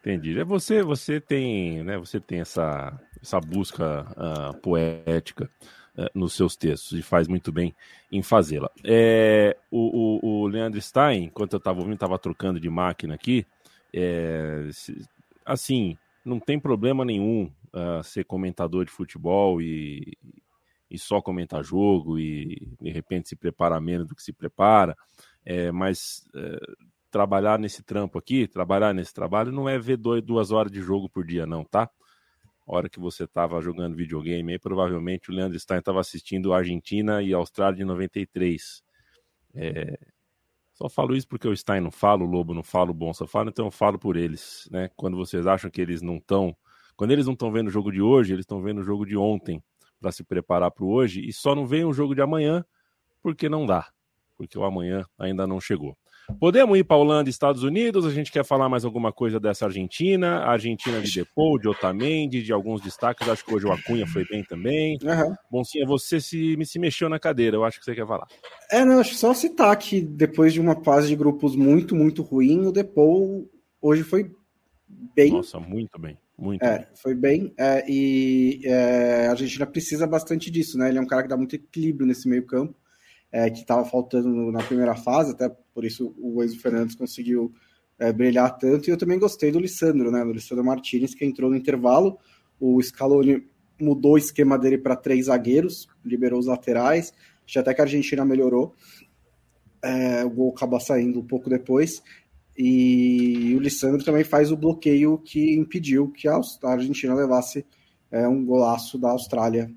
[0.00, 0.38] Entendi.
[0.38, 1.98] É você, você tem, né?
[1.98, 5.50] Você tem essa, essa busca uh, poética
[5.96, 7.74] uh, nos seus textos e faz muito bem
[8.10, 8.70] em fazê-la.
[8.84, 13.46] É, o, o, o, Leandro Stein, enquanto eu estava ouvindo, estava trocando de máquina aqui.
[13.94, 14.68] É,
[15.44, 20.16] assim, não tem problema nenhum uh, ser comentador de futebol e,
[20.92, 24.94] e só comentar jogo e de repente se preparar menos do que se prepara.
[25.44, 26.58] É, mas é,
[27.10, 31.08] trabalhar nesse trampo aqui, trabalhar nesse trabalho, não é ver dois, duas horas de jogo
[31.08, 31.90] por dia, não, tá?
[32.66, 37.32] hora que você estava jogando videogame aí, provavelmente o Leandro Stein estava assistindo Argentina e
[37.32, 38.82] Austrália de 93.
[39.54, 39.98] É,
[40.72, 43.50] só falo isso porque o Stein não fala, o Lobo não fala, o Bonsa fala,
[43.50, 44.88] então eu falo por eles, né?
[44.96, 46.56] Quando vocês acham que eles não estão.
[46.96, 49.16] Quando eles não estão vendo o jogo de hoje, eles estão vendo o jogo de
[49.16, 49.62] ontem
[50.02, 52.64] para se preparar para o hoje e só não vem o jogo de amanhã
[53.22, 53.86] porque não dá,
[54.36, 55.96] porque o amanhã ainda não chegou.
[56.38, 58.06] Podemos ir para Holanda, Estados Unidos?
[58.06, 60.38] A gente quer falar mais alguma coisa dessa Argentina?
[60.38, 63.28] A Argentina de Depou, de Otamendi, de alguns destaques.
[63.28, 64.98] Acho que hoje o Acunha foi bem também.
[65.02, 65.34] Uhum.
[65.50, 67.56] Boncinha, você se, se mexeu na cadeira.
[67.56, 68.26] Eu acho que você quer falar.
[68.70, 72.66] É, não, acho só citar que depois de uma fase de grupos muito, muito ruim,
[72.66, 73.48] o Depou
[73.80, 74.30] hoje foi
[75.14, 75.32] bem.
[75.32, 76.16] Nossa, muito bem.
[76.38, 77.52] Muito é, foi bem.
[77.56, 80.88] É, e é, a Argentina precisa bastante disso, né?
[80.88, 82.74] Ele é um cara que dá muito equilíbrio nesse meio campo
[83.32, 87.52] é, que estava faltando na primeira fase, até por isso o Enzo Fernandes conseguiu
[87.98, 88.88] é, brilhar tanto.
[88.88, 90.22] E eu também gostei do Lissandro, né?
[90.22, 92.18] Do Lissandro Martinez, que entrou no intervalo.
[92.60, 93.48] O Scaloni
[93.80, 97.12] mudou o esquema dele para três zagueiros, liberou os laterais.
[97.46, 98.74] Já até que a Argentina melhorou.
[99.82, 102.02] É, o gol acaba saindo um pouco depois.
[102.56, 107.64] E o Lissandro também faz o bloqueio que impediu que a Argentina levasse
[108.10, 109.70] é, um golaço da Austrália,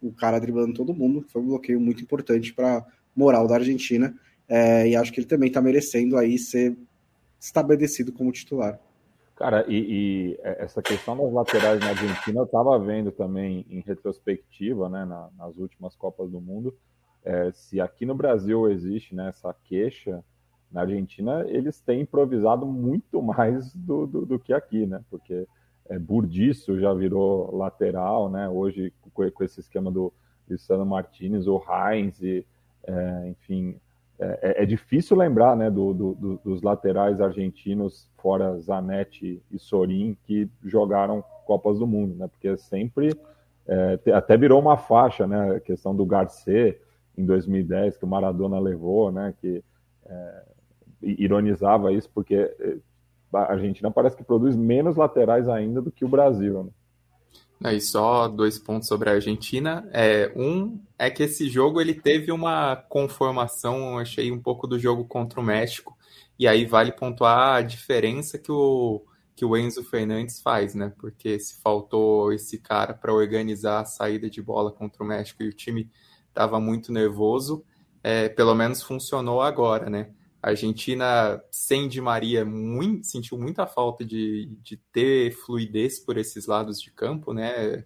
[0.00, 1.24] o cara driblando todo mundo.
[1.28, 4.14] Foi um bloqueio muito importante para moral da Argentina.
[4.48, 6.76] É, e acho que ele também está merecendo aí ser
[7.38, 8.78] estabelecido como titular.
[9.34, 14.88] Cara, e, e, essa questão das laterais na Argentina eu estava vendo também em retrospectiva,
[14.88, 16.76] né, na, nas últimas Copas do Mundo.
[17.24, 20.22] É, se aqui no Brasil existe né, essa queixa,
[20.72, 25.02] na Argentina eles têm improvisado muito mais do, do, do que aqui, né?
[25.10, 25.46] Porque
[25.88, 28.48] é, Burdiço já virou lateral, né?
[28.48, 30.12] Hoje com, com esse esquema do
[30.48, 32.46] Luciano Martinez, o Heinz, e,
[32.84, 33.76] é, enfim,
[34.18, 40.16] é, é, é, difícil lembrar, né, do, do, dos laterais argentinos fora Zanetti e Sorin
[40.24, 42.28] que jogaram Copas do Mundo, né?
[42.28, 43.18] Porque sempre
[43.66, 45.56] é, até virou uma faixa, né?
[45.56, 46.80] A questão do Garcê
[47.18, 49.34] em 2010 que o Maradona levou, né?
[49.40, 49.62] Que
[50.06, 50.44] é,
[51.02, 52.76] ironizava isso porque é,
[53.32, 56.64] a Argentina parece que produz menos laterais ainda do que o Brasil.
[56.64, 57.74] Né?
[57.76, 59.88] E só dois pontos sobre a Argentina.
[59.92, 65.04] É, um é que esse jogo ele teve uma conformação, achei um pouco do jogo
[65.04, 65.96] contra o México.
[66.38, 69.04] E aí vale pontuar a diferença que o,
[69.36, 70.92] que o Enzo Fernandes faz, né?
[70.98, 75.48] Porque se faltou esse cara para organizar a saída de bola contra o México e
[75.48, 75.88] o time
[76.28, 77.64] estava muito nervoso,
[78.02, 80.10] é, pelo menos funcionou agora, né?
[80.42, 86.46] A Argentina, sem Di Maria, muito, sentiu muita falta de, de ter fluidez por esses
[86.46, 87.84] lados de campo, né?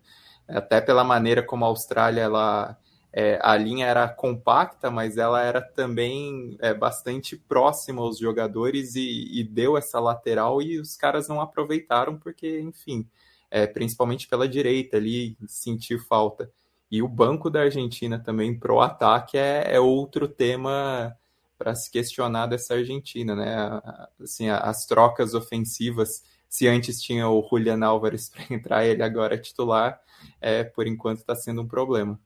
[0.49, 2.79] Até pela maneira como a Austrália, ela,
[3.12, 9.29] é, a linha era compacta, mas ela era também é, bastante próxima aos jogadores e,
[9.38, 13.07] e, deu essa lateral e os caras não aproveitaram porque, enfim,
[13.51, 16.51] é, principalmente pela direita ali, sentiu falta.
[16.90, 21.14] E o banco da Argentina também pro ataque é, é outro tema
[21.57, 23.81] para se questionar dessa Argentina, né?
[24.21, 29.38] Assim, as trocas ofensivas, se antes tinha o Julian Álvares para entrar, ele agora é
[29.38, 30.01] titular,
[30.40, 32.21] é, por enquanto está sendo um problema.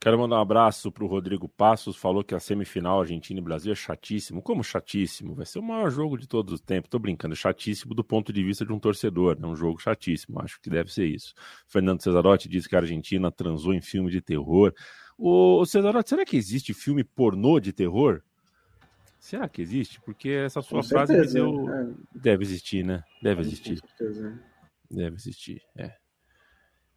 [0.00, 3.72] Quero mandar um abraço para o Rodrigo Passos, falou que a semifinal Argentina e Brasil
[3.72, 4.40] é chatíssimo.
[4.40, 5.34] Como chatíssimo?
[5.34, 6.86] Vai ser o maior jogo de todos os tempos.
[6.86, 9.48] Estou brincando, chatíssimo do ponto de vista de um torcedor, é né?
[9.48, 11.34] um jogo chatíssimo, acho que deve ser isso.
[11.66, 14.72] Fernando Cesarotti disse que a Argentina transou em filme de terror.
[15.18, 18.22] O, Cesarotti, será que existe filme pornô de terror?
[19.18, 20.00] Será que existe?
[20.00, 21.68] Porque essa sua Com frase certeza, deu...
[21.68, 21.88] é.
[22.14, 23.02] deve existir, né?
[23.20, 23.80] Deve existir.
[24.88, 25.92] Deve existir, é.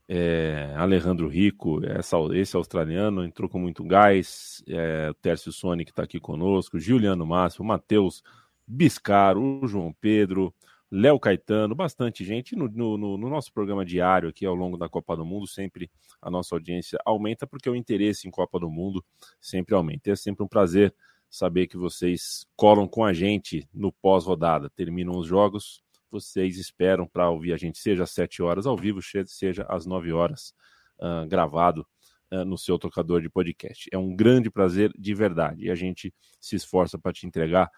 [0.07, 0.73] é.
[0.77, 4.63] Alejandro Rico, essa, esse australiano, entrou com muito gás.
[4.67, 6.79] É, o Tércio Sonic está aqui conosco.
[6.79, 8.23] Juliano Márcio, Matheus
[8.67, 10.53] Biscaro, o João Pedro,
[10.91, 12.54] Léo Caetano, bastante gente.
[12.54, 15.89] No, no, no, nosso programa diário aqui ao longo da Copa do Mundo, sempre
[16.21, 19.04] a nossa audiência aumenta, porque o interesse em Copa do Mundo
[19.39, 20.12] sempre aumenta.
[20.12, 20.93] É sempre um prazer
[21.30, 24.69] saber que vocês colam com a gente no pós-rodada.
[24.69, 28.99] Terminam os jogos, vocês esperam para ouvir a gente, seja às 7 horas ao vivo,
[29.25, 30.54] seja às 9 horas
[30.99, 31.88] uh, gravado
[32.34, 33.88] uh, no seu tocador de podcast.
[33.93, 37.71] É um grande prazer de verdade e a gente se esforça para te entregar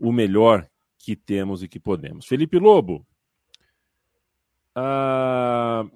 [0.00, 0.68] o melhor
[1.08, 2.26] que temos e que podemos.
[2.26, 3.06] Felipe Lobo.
[4.74, 5.86] Ah,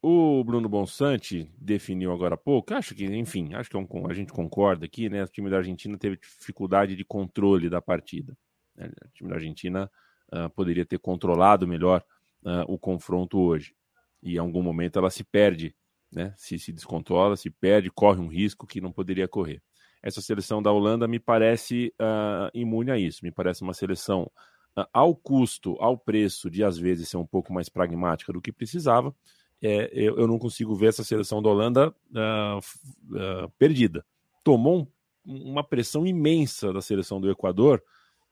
[0.00, 4.14] o Bruno Bonsante definiu agora há pouco, acho que, enfim, acho que é um, a
[4.14, 5.22] gente concorda aqui, né?
[5.22, 8.34] O time da Argentina teve dificuldade de controle da partida.
[8.74, 8.90] Né?
[9.04, 9.90] O time da Argentina
[10.32, 12.02] uh, poderia ter controlado melhor
[12.42, 13.74] uh, o confronto hoje.
[14.22, 15.76] E em algum momento ela se perde,
[16.10, 16.32] né?
[16.38, 19.60] Se se descontrola, se perde, corre um risco que não poderia correr
[20.02, 23.24] essa seleção da Holanda me parece uh, imune a isso.
[23.24, 24.30] Me parece uma seleção
[24.76, 28.52] uh, ao custo, ao preço de às vezes ser um pouco mais pragmática do que
[28.52, 29.14] precisava.
[29.62, 34.04] É, eu, eu, não consigo ver essa seleção da Holanda uh, perdida.
[34.42, 34.88] Tomou
[35.26, 37.82] um, uma pressão imensa da seleção do Equador,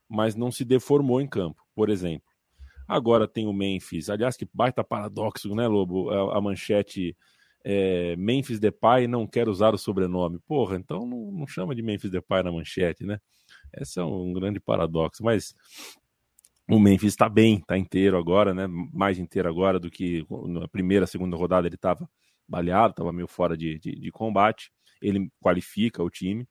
[0.09, 1.63] mas não se deformou em campo.
[1.75, 2.29] Por exemplo,
[2.89, 4.09] Agora tem o Memphis.
[4.09, 6.09] Aliás, que baita paradoxo, né, Lobo?
[6.09, 7.15] A, a manchete
[7.65, 10.39] é, Memphis Depay não quer usar o sobrenome.
[10.47, 13.19] Porra, então não, não chama de Memphis Depay na manchete, né?
[13.77, 15.23] Esse é um grande paradoxo.
[15.23, 15.55] Mas
[16.69, 18.67] o Memphis está bem, está inteiro agora, né?
[18.93, 22.09] Mais inteiro agora do que na primeira, segunda rodada ele estava
[22.47, 24.71] baleado, estava meio fora de, de, de, combate.
[25.01, 26.47] Ele qualifica o time.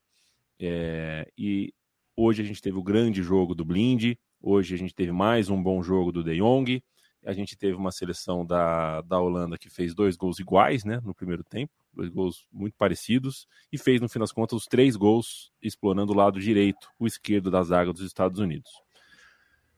[0.60, 1.74] É, e
[2.16, 5.62] hoje a gente teve o grande jogo do Blind, hoje a gente teve mais um
[5.62, 6.82] bom jogo do De Jong,
[7.28, 11.14] a gente teve uma seleção da, da Holanda que fez dois gols iguais né, no
[11.14, 15.52] primeiro tempo, dois gols muito parecidos, e fez, no fim das contas, os três gols
[15.62, 18.72] explorando o lado direito, o esquerdo da zaga dos Estados Unidos.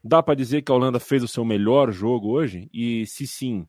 [0.03, 2.69] Dá para dizer que a Holanda fez o seu melhor jogo hoje?
[2.71, 3.67] E se sim,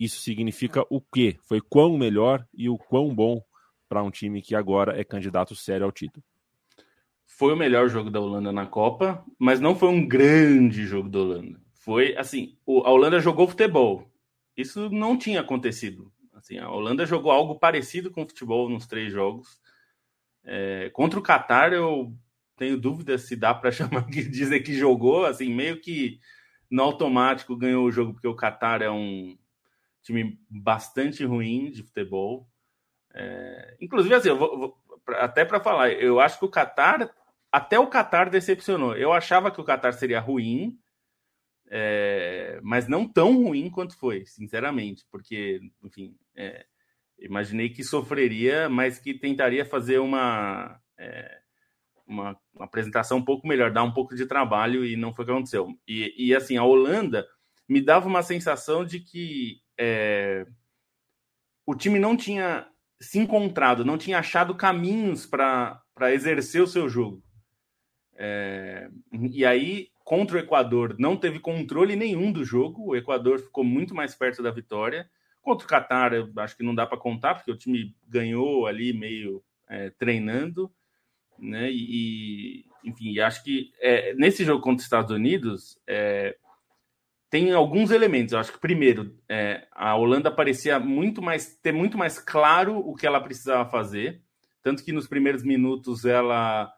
[0.00, 1.38] isso significa o quê?
[1.42, 3.40] Foi quão melhor e o quão bom
[3.88, 6.24] para um time que agora é candidato sério ao título?
[7.24, 11.20] Foi o melhor jogo da Holanda na Copa, mas não foi um grande jogo da
[11.20, 11.62] Holanda.
[11.82, 14.08] Foi assim, a Holanda jogou futebol.
[14.56, 16.12] Isso não tinha acontecido.
[16.32, 19.60] Assim, a Holanda jogou algo parecido com futebol nos três jogos.
[20.44, 22.16] É, contra o Catar, eu
[22.56, 26.20] tenho dúvida se dá para chamar de dizer que jogou, assim, meio que
[26.70, 29.36] no automático ganhou o jogo, porque o Qatar é um
[30.02, 32.48] time bastante ruim de futebol.
[33.12, 34.78] É, inclusive, assim, vou, vou,
[35.16, 37.12] até para falar, eu acho que o Qatar,
[37.50, 38.96] até o Qatar decepcionou.
[38.96, 40.78] Eu achava que o Qatar seria ruim,
[41.74, 46.66] é, mas não tão ruim quanto foi, sinceramente, porque, enfim, é,
[47.18, 51.38] imaginei que sofreria, mas que tentaria fazer uma é,
[52.06, 55.26] uma, uma, apresentação um pouco melhor, dar um pouco de trabalho e não foi o
[55.26, 55.68] que aconteceu.
[55.88, 57.26] E, e assim, a Holanda
[57.66, 60.46] me dava uma sensação de que é,
[61.64, 62.68] o time não tinha
[63.00, 65.82] se encontrado, não tinha achado caminhos para
[66.12, 67.24] exercer o seu jogo.
[68.14, 68.90] É,
[69.30, 73.94] e aí, contra o Equador, não teve controle nenhum do jogo, o Equador ficou muito
[73.94, 75.08] mais perto da vitória.
[75.40, 79.42] Contra o Qatar, acho que não dá para contar, porque o time ganhou ali meio
[79.66, 80.70] é, treinando
[81.38, 81.70] né?
[81.72, 86.36] E, enfim, acho que é, nesse jogo contra os Estados Unidos é,
[87.30, 88.34] tem alguns elementos.
[88.34, 92.94] Eu acho que primeiro é, a Holanda parecia muito mais ter muito mais claro o
[92.94, 94.20] que ela precisava fazer,
[94.62, 96.70] tanto que nos primeiros minutos ela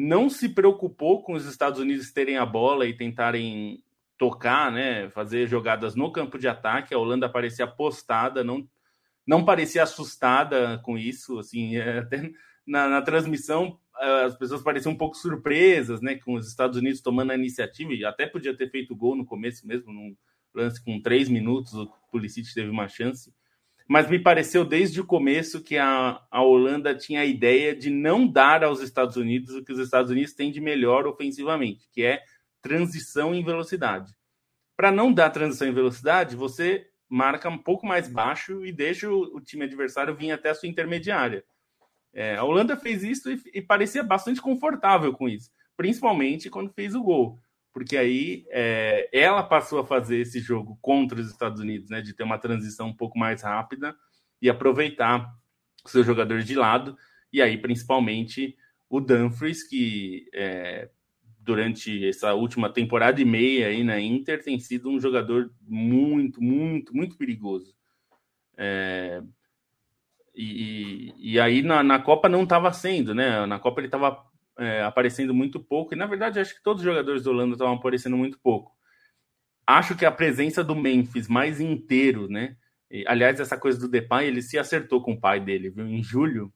[0.00, 3.82] não se preocupou com os Estados Unidos terem a bola e tentarem
[4.16, 6.94] tocar, né, fazer jogadas no campo de ataque.
[6.94, 8.68] A Holanda parecia apostada, não
[9.26, 12.30] não parecia assustada com isso, assim, até
[12.66, 17.32] na, na transmissão as pessoas pareciam um pouco surpresas, né, com os Estados Unidos tomando
[17.32, 20.16] a iniciativa, e até podia ter feito gol no começo mesmo, num
[20.54, 23.32] lance com três minutos, o Pulisic teve uma chance.
[23.90, 28.24] Mas me pareceu desde o começo que a, a Holanda tinha a ideia de não
[28.24, 32.22] dar aos Estados Unidos o que os Estados Unidos têm de melhor ofensivamente, que é
[32.62, 34.14] transição em velocidade.
[34.76, 39.22] Para não dar transição em velocidade, você marca um pouco mais baixo e deixa o,
[39.34, 41.42] o time adversário vir até a sua intermediária.
[42.14, 46.94] É, a Holanda fez isso e, e, parecia bastante confortável com isso, principalmente quando fez
[46.94, 47.40] o gol,
[47.72, 52.12] porque aí é, ela passou a fazer esse jogo contra os Estados Unidos, né, de
[52.12, 53.94] ter uma transição um pouco mais rápida
[54.40, 55.32] e aproveitar
[55.86, 56.96] seus jogadores de lado,
[57.32, 58.56] e aí principalmente
[58.88, 60.90] o Dumfries, que é,
[61.38, 66.94] durante essa última temporada e meia aí na Inter tem sido um jogador muito, muito,
[66.94, 67.74] muito perigoso.
[68.56, 69.22] É,
[70.34, 73.46] e, e aí na, na Copa não estava sendo, né?
[73.46, 74.29] Na Copa ele estava
[74.60, 77.74] é, aparecendo muito pouco, e na verdade acho que todos os jogadores do Holanda estavam
[77.74, 78.72] aparecendo muito pouco.
[79.66, 82.56] Acho que a presença do Memphis mais inteiro, né?
[82.90, 85.86] E, aliás, essa coisa do Depay, ele se acertou com o pai dele, viu?
[85.86, 86.52] Em julho,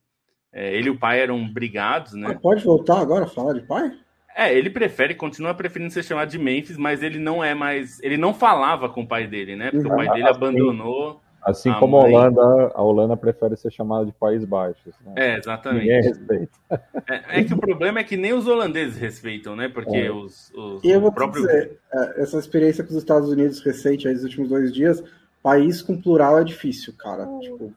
[0.51, 2.27] é, ele e o pai eram brigados, né?
[2.29, 3.91] Ah, pode voltar agora a falar de pai?
[4.35, 8.03] É, ele prefere, continua preferindo ser chamado de Memphis, mas ele não é mais.
[8.03, 9.71] Ele não falava com o pai dele, né?
[9.71, 11.21] Porque o pai dele abandonou.
[11.45, 12.11] Assim a como mãe...
[12.11, 14.95] a Holanda, a Holanda prefere ser chamada de País Baixos.
[15.05, 15.13] Né?
[15.15, 15.83] É, exatamente.
[15.83, 16.59] Ninguém respeita.
[17.07, 19.69] É, é, que o problema é que nem os holandeses respeitam, né?
[19.69, 20.11] Porque é.
[20.11, 21.45] os, os E eu vou próprio...
[21.45, 25.03] dizer, é, essa experiência com os Estados Unidos recente, aí, nos últimos dois dias,
[25.43, 27.27] país com plural é difícil, cara.
[27.27, 27.39] Hum.
[27.39, 27.73] Tipo,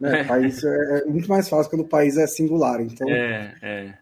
[0.00, 0.24] né?
[0.24, 2.80] País é, é, muito mais fácil quando o país é singular.
[2.80, 3.06] Então...
[3.06, 3.94] É, é.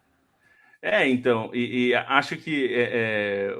[0.80, 3.56] É, então, e, e acho que é, é,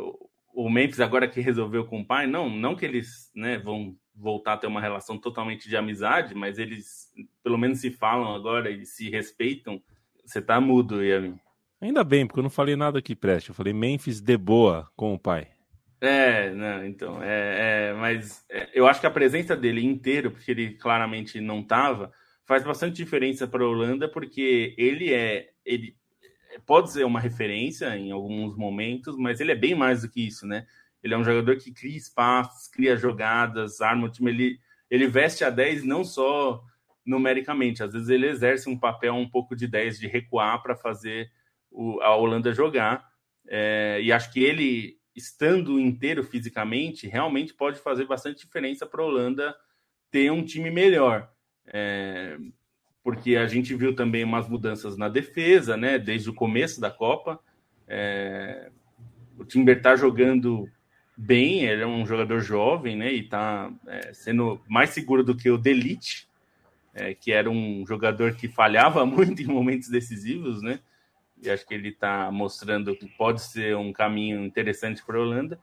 [0.55, 4.55] o Memphis agora que resolveu com o pai, não, não que eles né, vão voltar
[4.55, 7.13] a ter uma relação totalmente de amizade, mas eles
[7.43, 9.81] pelo menos se falam agora e se respeitam.
[10.25, 11.39] Você tá mudo, Yamin.
[11.81, 13.51] Ainda bem, porque eu não falei nada que preste.
[13.51, 15.49] Eu falei Memphis de boa com o pai.
[16.01, 20.51] É, não, então, é, é mas é, eu acho que a presença dele inteiro, porque
[20.51, 22.13] ele claramente não tava,
[22.45, 25.97] faz bastante diferença para a Holanda, porque ele é, ele
[26.67, 30.47] pode ser uma referência em alguns momentos, mas ele é bem mais do que isso,
[30.47, 30.67] né?
[31.07, 34.29] Ele é um jogador que cria espaços, cria jogadas, arma o time.
[34.33, 34.59] Ele,
[34.91, 36.61] ele veste a 10 não só
[37.07, 41.31] numericamente, às vezes ele exerce um papel um pouco de 10, de recuar para fazer
[41.71, 43.09] o, a Holanda jogar.
[43.47, 49.07] É, e acho que ele, estando inteiro fisicamente, realmente pode fazer bastante diferença para a
[49.07, 49.55] Holanda
[50.11, 51.31] ter um time melhor.
[51.69, 52.37] É,
[53.01, 56.01] porque a gente viu também umas mudanças na defesa, né?
[56.01, 57.39] Desde o começo da Copa.
[57.87, 58.73] É,
[59.39, 60.69] o Timber está jogando
[61.17, 63.13] bem, ele é um jogador jovem, né?
[63.13, 66.29] E está é, sendo mais seguro do que o Delite,
[66.95, 70.81] é, que era um jogador que falhava muito em momentos decisivos, né?
[71.43, 75.59] E acho que ele está mostrando que pode ser um caminho interessante para a Holanda.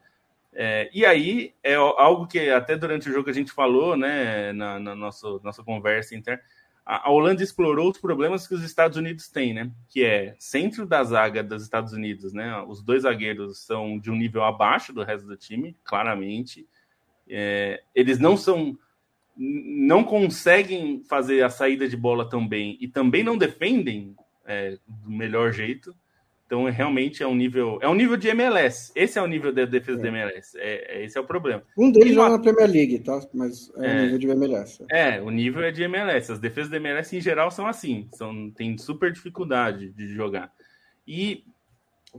[0.56, 4.80] É, e aí é algo que até durante o jogo a gente falou, né, na,
[4.80, 6.44] na nossa, nossa conversa interna,
[6.86, 11.04] a, Holanda explorou os problemas que os Estados Unidos têm, né, que é centro da
[11.04, 15.28] zaga dos Estados Unidos, né, os dois zagueiros são de um nível abaixo do resto
[15.28, 16.68] do time, claramente,
[17.30, 18.78] é, eles não são
[19.36, 24.16] não conseguem fazer a saída de bola tão bem e também não defendem
[24.46, 25.96] é, do melhor jeito.
[26.54, 27.80] Então, é, realmente é um nível.
[27.82, 28.92] É um nível de MLS.
[28.96, 30.04] Esse é o nível da defesa é.
[30.04, 30.56] da MLS.
[30.60, 31.64] É, é, esse é o problema.
[31.76, 33.20] Um deles joga na Premier League, tá?
[33.34, 34.86] Mas é, é, o nível de MLS.
[34.92, 36.32] É, o nível é de MLS.
[36.32, 38.08] As defesas da MLS em geral são assim.
[38.14, 40.54] São, tem super dificuldade de jogar.
[41.08, 41.44] E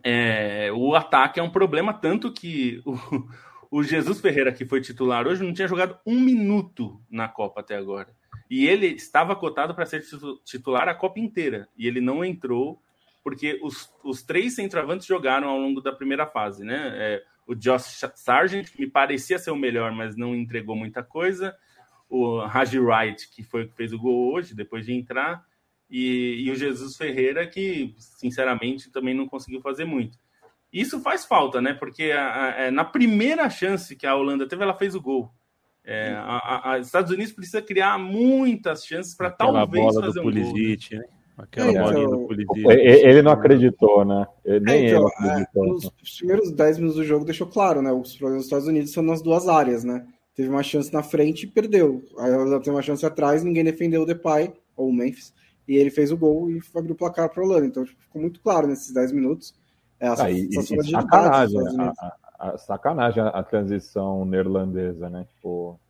[0.02, 5.28] é, o ataque é um problema, tanto que o, o Jesus Ferreira, que foi titular
[5.28, 8.08] hoje, não tinha jogado um minuto na Copa até agora.
[8.50, 10.02] E ele estava cotado para ser
[10.44, 11.68] titular a Copa inteira.
[11.78, 12.82] E ele não entrou,
[13.24, 16.92] porque os, os três centroavantes jogaram ao longo da primeira fase, né?
[16.94, 21.56] É, o Josh Sargent, que me parecia ser o melhor, mas não entregou muita coisa.
[22.08, 25.42] O Raji Wright, que foi o que fez o gol hoje, depois de entrar.
[25.90, 30.18] E, e o Jesus Ferreira, que, sinceramente, também não conseguiu fazer muito.
[30.70, 31.72] Isso faz falta, né?
[31.72, 35.00] Porque a, a, a, é, na primeira chance que a Holanda teve, ela fez o
[35.00, 35.32] gol.
[35.82, 40.96] É, a, Estados Unidos precisa criar muitas chances para talvez bola fazer do um Pulisic,
[40.96, 40.98] gol.
[40.98, 41.14] Né?
[41.36, 42.66] Aquela é, bolinha então, do Pulisic.
[42.68, 44.26] Ele não acreditou, né?
[44.44, 45.64] Ele, nem é, então, ele acreditou.
[45.64, 47.92] É, nos primeiros 10 minutos do jogo deixou claro, né?
[47.92, 50.06] Os problemas dos Estados Unidos são nas duas áreas, né?
[50.34, 52.04] Teve uma chance na frente e perdeu.
[52.18, 55.32] Aí ela tem uma chance atrás, ninguém defendeu o Depay, ou o Memphis,
[55.66, 57.66] e ele fez o gol e abriu o placar para a Holanda.
[57.66, 59.54] Então tipo, ficou muito claro nesses 10 minutos
[59.98, 61.92] é, a, ah, e, e sacanagem, a,
[62.38, 65.26] a, a, sacanagem a, transição neerlandesa, né?
[65.34, 65.80] Tipo...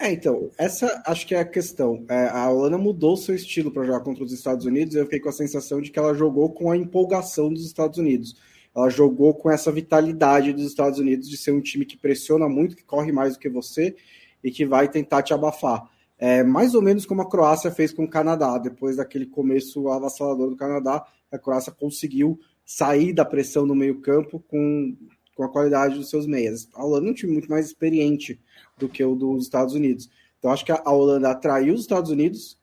[0.00, 2.04] É, então, essa acho que é a questão.
[2.08, 5.18] É, a Holanda mudou seu estilo para jogar contra os Estados Unidos e eu fiquei
[5.18, 8.36] com a sensação de que ela jogou com a empolgação dos Estados Unidos.
[8.74, 12.76] Ela jogou com essa vitalidade dos Estados Unidos de ser um time que pressiona muito,
[12.76, 13.96] que corre mais do que você
[14.42, 15.90] e que vai tentar te abafar.
[16.16, 18.56] É, mais ou menos como a Croácia fez com o Canadá.
[18.56, 24.96] Depois daquele começo avassalador do Canadá, a Croácia conseguiu sair da pressão no meio-campo com,
[25.38, 26.68] com a qualidade dos seus meias.
[26.74, 28.40] A Holanda é um time muito mais experiente
[28.76, 30.10] do que o dos Estados Unidos.
[30.36, 32.58] Então, acho que a Holanda atraiu os Estados Unidos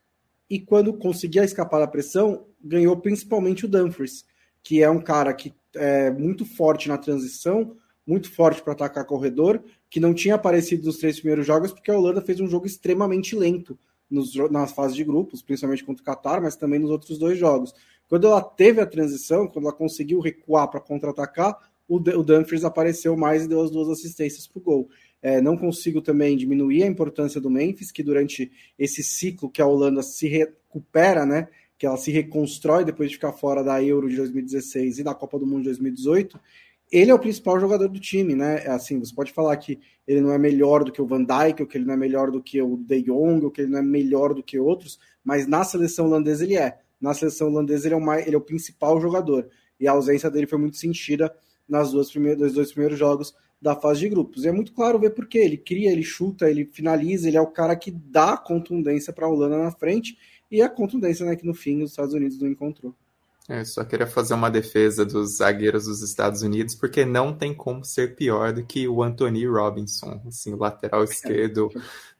[0.50, 4.26] e, quando conseguia escapar da pressão, ganhou principalmente o Dumfries,
[4.62, 9.64] que é um cara que é muito forte na transição, muito forte para atacar corredor,
[9.90, 13.38] que não tinha aparecido nos três primeiros jogos, porque a Holanda fez um jogo extremamente
[13.38, 13.80] lento
[14.12, 17.74] nos, nas fases de grupos, principalmente contra o Qatar, mas também nos outros dois jogos.
[18.10, 21.58] Quando ela teve a transição, quando ela conseguiu recuar para contra-atacar,
[21.88, 24.90] o, o Dumfries apareceu mais e deu as duas assistências para o gol.
[25.22, 29.66] É, não consigo também diminuir a importância do Memphis, que durante esse ciclo que a
[29.66, 34.16] Holanda se recupera, né, que ela se reconstrói depois de ficar fora da Euro de
[34.18, 36.40] 2016 e da Copa do Mundo de 2018,
[36.92, 38.64] ele é o principal jogador do time, né?
[38.64, 41.64] É assim, você pode falar que ele não é melhor do que o Van Dijk,
[41.64, 43.80] ou que ele não é melhor do que o De Jong, ou que ele não
[43.80, 47.94] é melhor do que outros, mas na seleção holandesa ele é na seleção holandesa ele
[47.94, 49.48] é, o mais, ele é o principal jogador.
[49.80, 51.34] E a ausência dele foi muito sentida
[51.68, 54.44] nas duas primeiras, nos dois primeiros jogos da fase de grupos.
[54.44, 55.40] E é muito claro ver por quê.
[55.40, 59.30] Ele cria, ele chuta, ele finaliza, ele é o cara que dá contundência para a
[59.30, 60.18] Holanda na frente.
[60.52, 62.94] E a contundência né, que no fim os Estados Unidos não encontrou.
[63.48, 67.86] Eu só queria fazer uma defesa dos zagueiros dos Estados Unidos, porque não tem como
[67.86, 70.20] ser pior do que o Anthony Robinson.
[70.28, 71.70] Assim, o lateral esquerdo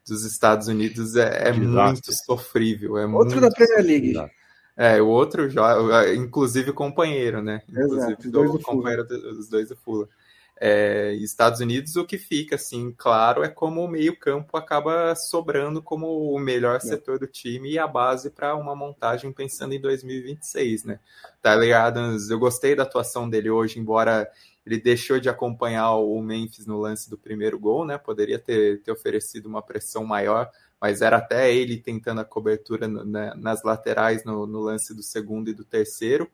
[0.06, 2.96] dos Estados Unidos é, é muito sofrível.
[2.96, 4.30] É Outro muito da Premier League.
[4.76, 7.62] É, o outro joga, inclusive companheiro, né?
[7.68, 10.06] Inclusive Exato, do, dois companheiro dos dois do Fula.
[10.58, 16.32] É, Estados Unidos, o que fica assim, claro, é como o meio-campo acaba sobrando como
[16.32, 16.80] o melhor é.
[16.80, 21.00] setor do time e a base para uma montagem pensando em 2026, né?
[21.42, 24.30] Tyler Adams, eu gostei da atuação dele hoje, embora
[24.64, 27.98] ele deixou de acompanhar o Memphis no lance do primeiro gol, né?
[27.98, 30.50] Poderia ter, ter oferecido uma pressão maior
[30.80, 35.02] mas era até ele tentando a cobertura no, né, nas laterais no, no, lance do
[35.02, 36.30] segundo e do terceiro.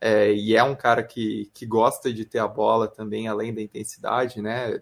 [0.00, 3.62] É, e é um cara que, que gosta de ter a bola também, além da
[3.62, 4.80] intensidade, né?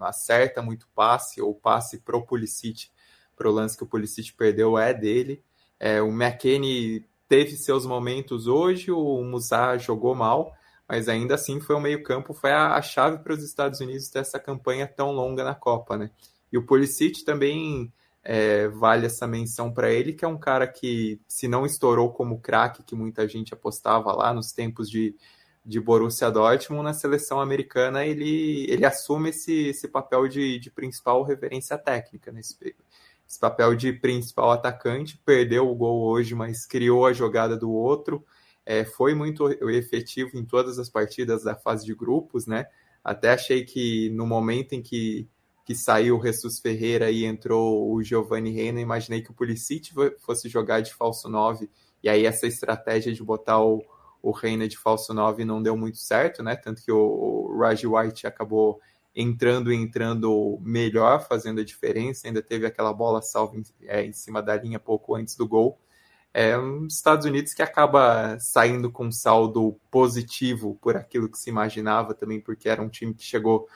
[0.00, 2.88] acerta muito passe, ou passe pro Pulisic,
[3.36, 5.42] pro lance que o Pulisic perdeu é dele.
[5.78, 10.52] É, o McKennie teve seus momentos hoje, o Musa jogou mal,
[10.86, 14.18] mas ainda assim foi o meio-campo, foi a, a chave para os Estados Unidos ter
[14.18, 16.10] essa campanha tão longa na Copa, né?
[16.52, 17.92] E o Pulisic também
[18.22, 22.40] é, vale essa menção para ele, que é um cara que, se não estourou como
[22.40, 25.16] craque, que muita gente apostava lá nos tempos de,
[25.64, 31.22] de Borussia Dortmund, na seleção americana ele, ele assume esse, esse papel de, de principal
[31.22, 32.40] referência técnica, né?
[32.40, 32.56] esse,
[33.26, 38.24] esse papel de principal atacante, perdeu o gol hoje, mas criou a jogada do outro,
[38.66, 42.66] é, foi muito efetivo em todas as partidas da fase de grupos, né?
[43.02, 45.28] Até achei que no momento em que,
[45.64, 50.48] que saiu o Jesus Ferreira e entrou o Giovanni Reina, imaginei que o Pulisic fosse
[50.48, 51.68] jogar de falso 9,
[52.02, 53.82] e aí essa estratégia de botar o,
[54.22, 56.56] o Reina de falso 9 não deu muito certo, né?
[56.56, 58.80] Tanto que o, o Raj White acabou
[59.14, 64.12] entrando e entrando melhor, fazendo a diferença, ainda teve aquela bola salva em, é, em
[64.12, 65.78] cima da linha pouco antes do gol
[66.32, 72.14] é um Estados Unidos que acaba saindo com saldo positivo por aquilo que se imaginava
[72.14, 73.68] também, porque era um time que chegou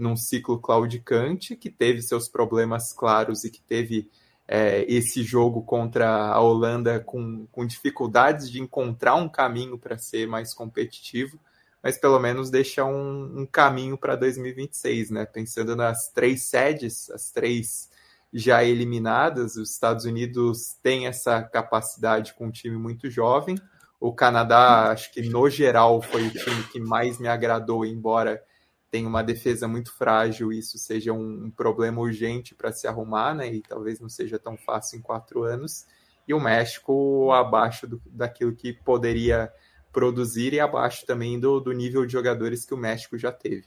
[0.00, 4.10] num ciclo claudicante, que teve seus problemas claros e que teve
[4.48, 10.26] é, esse jogo contra a Holanda com, com dificuldades de encontrar um caminho para ser
[10.26, 11.38] mais competitivo,
[11.82, 15.26] mas pelo menos deixa um, um caminho para 2026, né?
[15.26, 17.90] Pensando nas três sedes, as três
[18.32, 19.56] já eliminadas.
[19.56, 23.56] Os Estados Unidos têm essa capacidade com um time muito jovem.
[24.00, 28.42] O Canadá, acho que no geral, foi o time que mais me agradou, embora
[28.90, 33.52] tenha uma defesa muito frágil, isso seja um, um problema urgente para se arrumar, né?
[33.52, 35.86] E talvez não seja tão fácil em quatro anos.
[36.26, 39.50] E o México abaixo do, daquilo que poderia
[39.92, 43.64] produzir e abaixo também do, do nível de jogadores que o México já teve.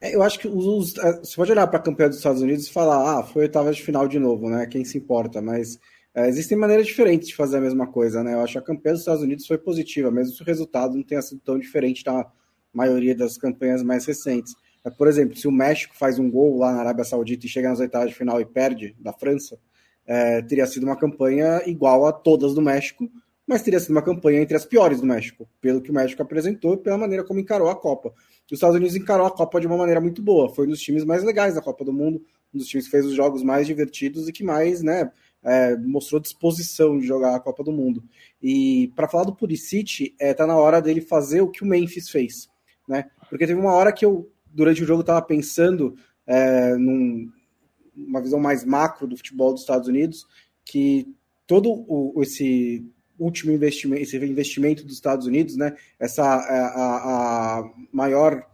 [0.00, 2.66] É, eu acho que os, é, você pode olhar para a campeã dos Estados Unidos
[2.66, 4.66] e falar, ah, foi oitava de final de novo, né?
[4.66, 5.40] Quem se importa?
[5.40, 5.78] Mas
[6.14, 8.34] é, existem maneiras diferentes de fazer a mesma coisa, né?
[8.34, 11.02] Eu acho que a campanha dos Estados Unidos foi positiva, mesmo se o resultado não
[11.02, 12.30] tenha sido tão diferente da
[12.72, 14.54] maioria das campanhas mais recentes.
[14.84, 17.68] É, por exemplo, se o México faz um gol lá na Arábia Saudita e chega
[17.68, 19.58] nas oitavas de final e perde da França,
[20.06, 23.08] é, teria sido uma campanha igual a todas do México,
[23.46, 26.74] mas teria sido uma campanha entre as piores do México, pelo que o México apresentou
[26.74, 28.12] e pela maneira como encarou a Copa.
[28.46, 31.04] os Estados Unidos encarou a Copa de uma maneira muito boa, foi um dos times
[31.04, 34.28] mais legais da Copa do Mundo, um dos times que fez os jogos mais divertidos
[34.28, 35.10] e que mais né,
[35.42, 38.02] é, mostrou disposição de jogar a Copa do Mundo.
[38.42, 42.08] E para falar do Pulisic, é, tá na hora dele fazer o que o Memphis
[42.10, 42.48] fez,
[42.92, 43.06] né?
[43.30, 48.64] Porque teve uma hora que eu, durante o jogo, estava pensando é, numa visão mais
[48.64, 50.26] macro do futebol dos Estados Unidos,
[50.62, 51.08] que
[51.46, 52.86] todo o, esse
[53.18, 55.74] último investimento, esse investimento dos Estados Unidos, né?
[55.98, 58.46] Essa é, a, a maior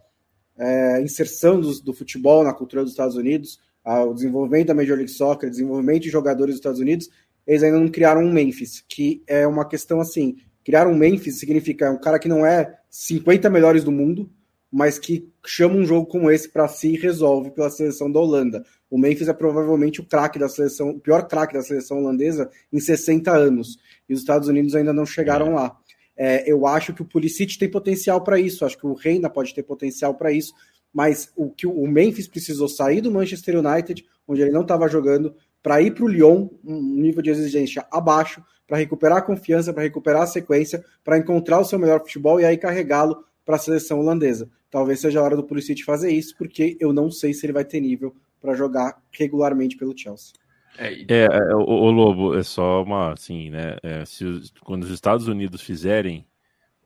[0.57, 5.11] é, inserção do, do, futebol na cultura dos Estados Unidos, o desenvolvimento da Major League
[5.11, 7.09] Soccer, desenvolvimento de jogadores dos Estados Unidos,
[7.47, 10.37] eles ainda não criaram um Memphis, que é uma questão assim.
[10.69, 14.29] Criar um Memphis significa um cara que não é 50 melhores do mundo,
[14.71, 18.63] mas que chama um jogo como esse para si e resolve pela seleção da Holanda.
[18.87, 22.79] O Memphis é provavelmente o craque da seleção, o pior craque da seleção holandesa em
[22.79, 23.79] 60 anos.
[24.07, 25.55] E os Estados Unidos ainda não chegaram é.
[25.55, 25.77] lá.
[26.15, 29.55] É, eu acho que o Pulisic tem potencial para isso, acho que o Reina pode
[29.55, 30.53] ter potencial para isso,
[30.93, 35.33] mas o que o Memphis precisou sair do Manchester United, onde ele não estava jogando,
[35.63, 39.81] para ir para o Lyon, um nível de exigência abaixo, para recuperar a confiança, para
[39.81, 43.99] recuperar a sequência, para encontrar o seu melhor futebol e aí carregá-lo para a seleção
[43.99, 44.47] holandesa.
[44.69, 47.65] Talvez seja a hora do Pulisic fazer isso, porque eu não sei se ele vai
[47.65, 50.33] ter nível para jogar regularmente pelo Chelsea.
[50.77, 53.75] É, é, é o, o, Lobo, é só uma, assim, né?
[53.81, 56.27] É, se os, quando os Estados Unidos fizerem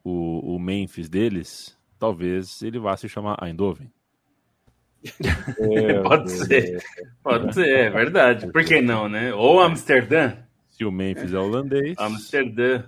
[0.01, 3.91] o, o Memphis deles, talvez ele vá se chamar Eindhoven.
[6.07, 6.81] pode ser,
[7.21, 8.49] pode ser, é verdade.
[8.49, 9.33] Por que não, né?
[9.33, 10.37] Ou Amsterdã.
[10.73, 11.95] Se o Memphis é holandês.
[11.99, 12.83] Amsterdã.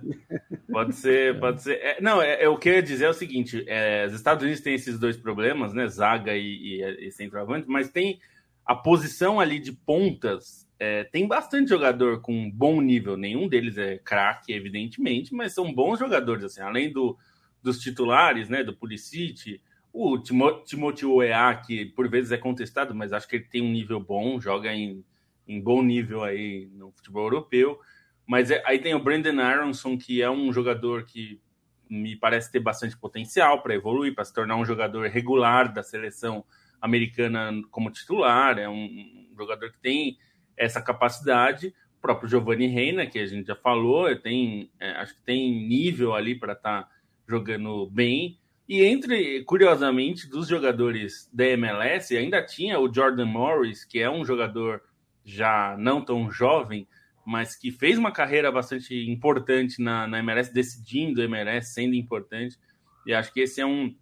[0.68, 1.74] Pode ser, pode ser.
[1.74, 4.42] É, não, é, é, o que eu ia dizer é o seguinte: é, os Estados
[4.42, 5.86] Unidos têm esses dois problemas, né?
[5.86, 8.18] Zaga e, e, e centroavante, mas tem
[8.64, 10.66] a posição ali de pontas.
[10.80, 13.16] É, tem bastante jogador com bom nível.
[13.16, 17.16] Nenhum deles é craque, evidentemente, mas são bons jogadores, assim, além do,
[17.62, 18.64] dos titulares, né?
[18.64, 19.60] Do Pulisic,
[19.92, 24.00] o Timothy Oea, que por vezes é contestado, mas acho que ele tem um nível
[24.00, 25.04] bom, joga em
[25.46, 27.78] em bom nível aí no futebol europeu.
[28.26, 31.40] Mas é, aí tem o Brandon Aronson, que é um jogador que
[31.88, 36.44] me parece ter bastante potencial para evoluir, para se tornar um jogador regular da seleção
[36.80, 38.58] americana como titular.
[38.58, 40.18] É um, jogador que tem
[40.56, 41.68] essa capacidade.
[41.98, 46.14] O próprio Giovanni Reina, que a gente já falou, tem, é, acho que tem nível
[46.14, 46.90] ali para estar tá
[47.28, 48.38] jogando bem.
[48.68, 54.24] E entre, curiosamente, dos jogadores da MLS, ainda tinha o Jordan Morris, que é um
[54.24, 54.82] jogador
[55.26, 56.86] já não tão jovem,
[57.26, 62.56] mas que fez uma carreira bastante importante na, na MLS, decidindo a MLS, sendo importante.
[63.04, 63.92] E acho que esse é um,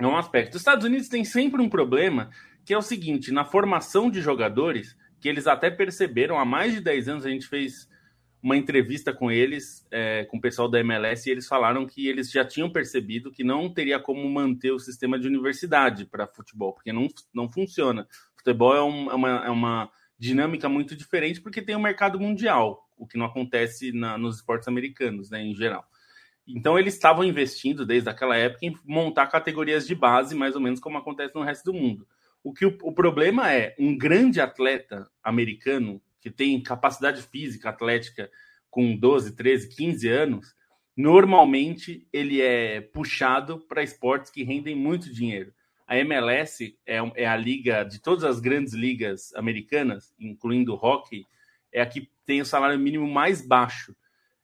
[0.00, 0.56] é um aspecto.
[0.56, 2.30] Os Estados Unidos tem sempre um problema,
[2.64, 6.80] que é o seguinte: na formação de jogadores, que eles até perceberam há mais de
[6.80, 7.88] 10 anos, a gente fez
[8.42, 12.28] uma entrevista com eles, é, com o pessoal da MLS, e eles falaram que eles
[12.28, 16.92] já tinham percebido que não teria como manter o sistema de universidade para futebol, porque
[16.92, 18.08] não, não funciona.
[18.36, 19.90] Futebol é, um, é, uma, é uma
[20.22, 24.36] dinâmica muito diferente, porque tem o um mercado mundial, o que não acontece na, nos
[24.36, 25.84] esportes americanos, né, em geral.
[26.46, 30.78] Então, eles estavam investindo desde aquela época em montar categorias de base, mais ou menos
[30.78, 32.06] como acontece no resto do mundo.
[32.40, 38.30] O que o, o problema é um grande atleta americano que tem capacidade física, atlética,
[38.70, 40.54] com 12, 13, 15 anos,
[40.96, 45.52] normalmente ele é puxado para esportes que rendem muito dinheiro.
[45.92, 51.26] A MLS é, é, a liga de todas as grandes ligas americanas, incluindo o hockey,
[51.70, 53.94] é a que tem o salário mínimo mais baixo.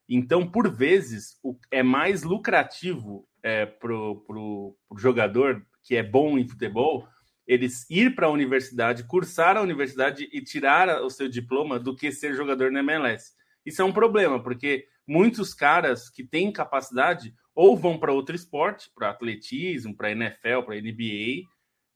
[0.07, 6.47] Então, por vezes, o, é mais lucrativo é, para o jogador que é bom em
[6.47, 7.09] futebol
[7.47, 12.13] eles ir para a universidade, cursar a universidade e tirar o seu diploma do que
[12.13, 13.33] ser jogador na MLS.
[13.65, 18.89] Isso é um problema, porque muitos caras que têm capacidade ou vão para outro esporte,
[18.95, 21.43] para atletismo, para NFL, para NBA,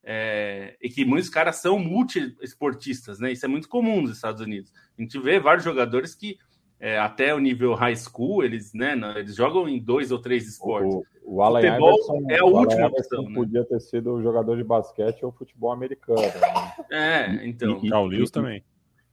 [0.03, 3.31] é, e que muitos caras são multiesportistas, né?
[3.31, 4.73] Isso é muito comum nos Estados Unidos.
[4.99, 6.37] A gente vê vários jogadores que
[6.81, 10.93] é, até o nível high school, eles, né, eles jogam em dois ou três esportes.
[11.23, 13.23] O, o Allen futebol Iverson, é a última opção.
[13.23, 13.35] Né?
[13.37, 16.21] Podia ter sido jogador de basquete ou futebol americano.
[16.21, 16.75] Né?
[16.91, 17.79] É, então.
[17.85, 18.65] E, o Lewis também.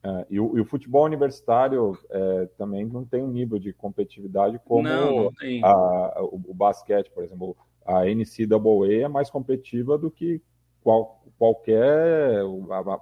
[0.02, 4.60] É, e, o, e, o, futebol universitário é, também não tem um nível de competitividade
[4.64, 5.32] como não, não
[5.64, 7.56] a, o, o, basquete, por exemplo.
[7.86, 10.42] A NCAA é mais competitiva do que
[10.82, 12.42] qual, qualquer.
[12.72, 13.00] A,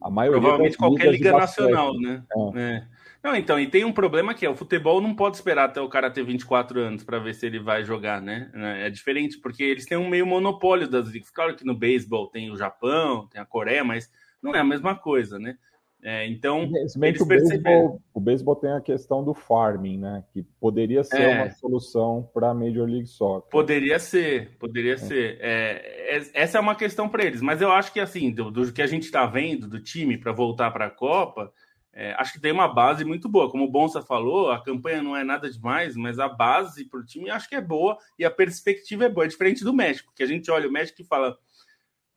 [0.00, 2.22] a maioria Provavelmente qualquer liga nacional, né?
[2.54, 2.60] É.
[2.60, 2.86] é.
[3.22, 5.88] Não, então, e tem um problema que é o futebol não pode esperar até o
[5.88, 8.50] cara ter 24 anos para ver se ele vai jogar, né?
[8.54, 11.30] É diferente, porque eles têm um meio monopólio das ligas.
[11.30, 14.08] Claro que no beisebol tem o Japão, tem a Coreia, mas
[14.40, 15.58] não é a mesma coisa, né?
[16.02, 20.24] É, então, o, beisebol, o beisebol tem a questão do farming, né?
[20.32, 23.50] Que poderia ser é, uma solução para a Major League Soccer.
[23.50, 24.96] Poderia ser, poderia é.
[24.96, 25.38] ser.
[25.40, 28.72] É, é essa é uma questão para eles, mas eu acho que assim, do, do
[28.72, 31.52] que a gente está vendo do time para voltar para a Copa,
[31.92, 33.50] é, acho que tem uma base muito boa.
[33.50, 37.04] Como o Bonsa falou, a campanha não é nada demais, mas a base para o
[37.04, 39.24] time acho que é boa e a perspectiva é boa.
[39.24, 41.36] É diferente do México, que a gente olha o México e fala: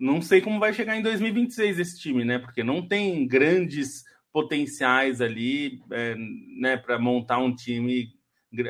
[0.02, 2.40] não sei como vai chegar em 2026 esse time, né?
[2.40, 6.16] Porque não tem grandes potenciais ali é,
[6.60, 8.10] né, para montar um time.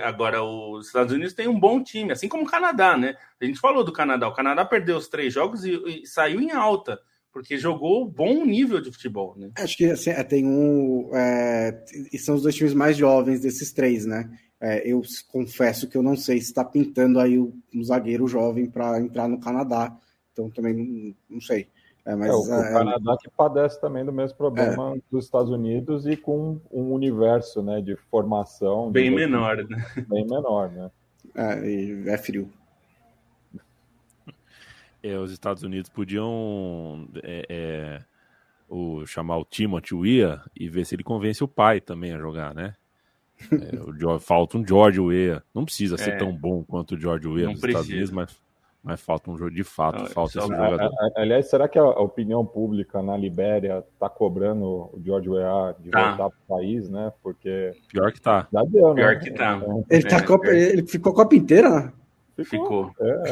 [0.04, 3.16] Agora, os Estados Unidos tem um bom time, assim como o Canadá, né?
[3.42, 4.28] A gente falou do Canadá.
[4.28, 7.00] O Canadá perdeu os três jogos e, e saiu em alta
[7.32, 9.52] porque jogou bom nível de futebol, né?
[9.58, 11.10] Acho que assim, é, tem um.
[11.16, 11.84] É,
[12.20, 14.30] são os dois times mais jovens desses três, né?
[14.60, 19.00] É, eu confesso que eu não sei se está pintando aí um zagueiro jovem para
[19.00, 19.98] entrar no Canadá.
[20.32, 21.68] Então também não, não sei.
[22.04, 25.02] É, mas, é, o, é, Canadá que padece também do mesmo problema é.
[25.12, 28.92] dos Estados Unidos e com um universo né, de formação.
[28.92, 29.86] Bem de menor, né?
[30.10, 30.90] Bem menor, né?
[31.36, 32.50] É, é frio
[35.04, 38.00] é, os Estados Unidos podiam é, é,
[38.70, 42.54] o, chamar o Timothy Weah e ver se ele convence o pai também a jogar,
[42.54, 42.76] né?
[43.52, 45.42] É, o, falta um George Weah.
[45.54, 46.18] Não precisa ser é.
[46.18, 48.40] tão bom quanto o George Weah nos Estados Unidos, mas,
[48.84, 50.90] mas falta um jogo de fato, Não, falta esse jogador.
[51.16, 56.10] Aliás, será que a opinião pública na Libéria está cobrando o George Weah de tá.
[56.10, 57.14] voltar para o país, né?
[57.22, 58.48] Porque pior que tá.
[58.68, 59.02] Deu, né?
[59.02, 59.62] Pior que tá.
[59.90, 61.94] Ele, tá Copa, ele ficou a Copa inteira, né?
[62.44, 62.92] Ficou.
[63.00, 63.24] É.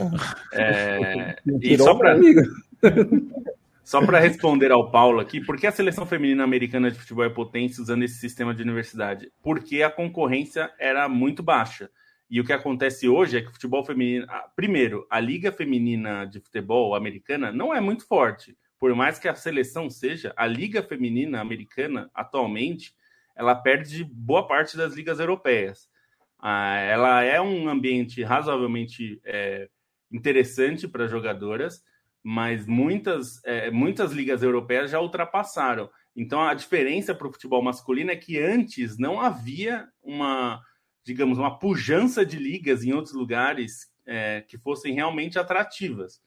[0.53, 1.35] É...
[1.61, 2.15] E só para
[3.83, 7.29] só para responder ao Paulo aqui, por que a seleção feminina americana de futebol é
[7.29, 9.31] potência usando esse sistema de universidade?
[9.41, 11.89] Porque a concorrência era muito baixa.
[12.29, 14.27] E o que acontece hoje é que o futebol feminino.
[14.55, 18.55] Primeiro, a Liga Feminina de Futebol americana não é muito forte.
[18.77, 22.93] Por mais que a seleção seja, a Liga Feminina americana, atualmente,
[23.35, 25.89] ela perde boa parte das ligas europeias.
[26.37, 29.67] Ah, ela é um ambiente razoavelmente é,
[30.11, 31.83] interessante para jogadoras,
[32.23, 35.89] mas muitas, é, muitas ligas europeias já ultrapassaram.
[36.15, 40.61] Então a diferença para o futebol masculino é que antes não havia uma,
[41.09, 46.21] digamos, uma pujança de ligas em outros lugares é, que fossem realmente atrativas.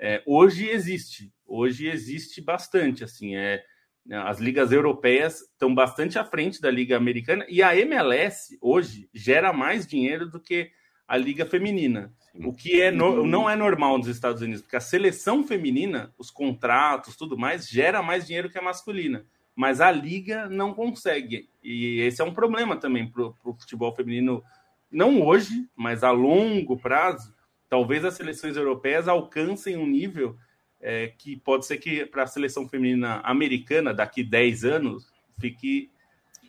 [0.00, 3.62] É, hoje existe, hoje existe bastante, assim, é,
[4.06, 9.06] né, as ligas europeias estão bastante à frente da liga americana e a MLS hoje
[9.12, 10.70] gera mais dinheiro do que
[11.06, 12.10] a liga feminina.
[12.34, 16.30] O que é no, não é normal nos Estados Unidos, porque a seleção feminina, os
[16.30, 19.26] contratos, tudo mais, gera mais dinheiro que a masculina.
[19.54, 21.48] Mas a liga não consegue.
[21.62, 24.42] E esse é um problema também para o futebol feminino,
[24.90, 27.34] não hoje, mas a longo prazo.
[27.68, 30.36] Talvez as seleções europeias alcancem um nível
[30.80, 35.90] é, que pode ser que para a seleção feminina americana, daqui 10 anos, fique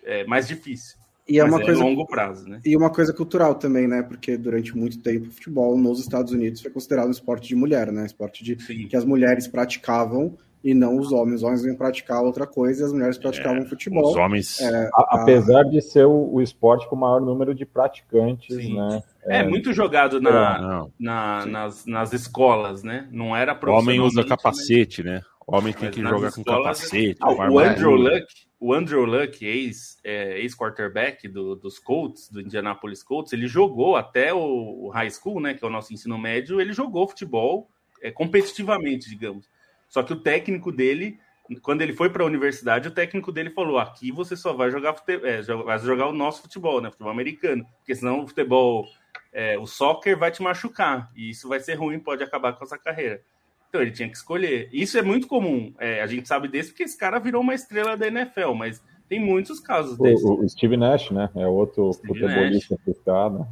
[0.04, 0.98] é, mais difícil.
[1.28, 2.60] E é uma é coisa longo prazo, né?
[2.66, 4.04] E uma coisa cultural também, né?
[4.04, 7.92] Porque durante muito tempo o futebol nos Estados Unidos foi considerado um esporte de mulher,
[7.92, 8.06] né?
[8.06, 8.88] Esporte de Sim.
[8.88, 11.38] que as mulheres praticavam e não os homens.
[11.38, 14.12] Os homens iam praticar outra coisa e as mulheres praticavam é, futebol.
[14.12, 14.62] Os homens.
[14.62, 15.22] É, a...
[15.22, 18.76] Apesar de ser o, o, esporte com o maior número de praticantes, Sim.
[18.76, 19.04] né?
[19.26, 23.08] É, é, muito jogado na, na nas, nas escolas, né?
[23.12, 25.22] Não era O homem usa capacete, né?
[25.46, 27.18] O homem tem que jogar com capacete.
[27.22, 28.26] Ah, o Andrew Luck,
[28.60, 34.34] o Andrew Luck, ex-quarterback é, ex do, dos Colts, do Indianapolis Colts, ele jogou até
[34.34, 37.70] o, o, high school, né, que é o nosso ensino médio, ele jogou futebol
[38.02, 39.50] é, competitivamente, digamos.
[39.94, 41.20] Só que o técnico dele,
[41.62, 44.96] quando ele foi para a universidade, o técnico dele falou: aqui você só vai jogar,
[44.96, 48.88] futebol, é, vai jogar o nosso futebol, né, futebol americano, porque senão o futebol,
[49.32, 52.68] é, o soccer vai te machucar, e isso vai ser ruim, pode acabar com a
[52.68, 53.22] sua carreira.
[53.70, 54.68] Então ele tinha que escolher.
[54.74, 55.72] Isso é muito comum.
[55.80, 59.20] É, a gente sabe desse porque esse cara virou uma estrela da NFL, mas tem
[59.20, 60.26] muitos casos desses.
[60.26, 61.30] O, o Steve Nash, né?
[61.36, 63.48] É outro Steve futebolista frustrado.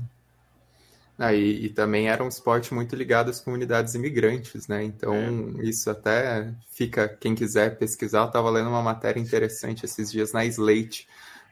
[1.23, 4.83] Ah, e, e, também era um esporte muito ligado às comunidades imigrantes, né?
[4.83, 5.13] Então,
[5.59, 5.65] é.
[5.65, 10.43] isso até fica, quem quiser pesquisar, eu estava lendo uma matéria interessante esses dias na
[10.45, 11.07] Slate,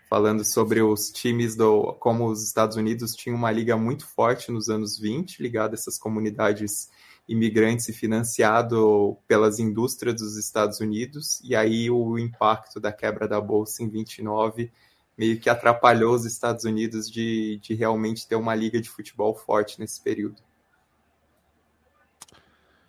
[0.09, 1.93] falando sobre os times do.
[1.99, 5.99] como os Estados Unidos tinham uma liga muito forte nos anos 20, ligada a essas
[5.99, 6.89] comunidades
[7.27, 13.39] imigrantes e financiado pelas indústrias dos Estados Unidos, e aí o impacto da quebra da
[13.39, 14.71] Bolsa em 29
[15.19, 19.77] meio que atrapalhou os Estados Unidos de, de realmente ter uma liga de futebol forte
[19.77, 20.41] nesse período.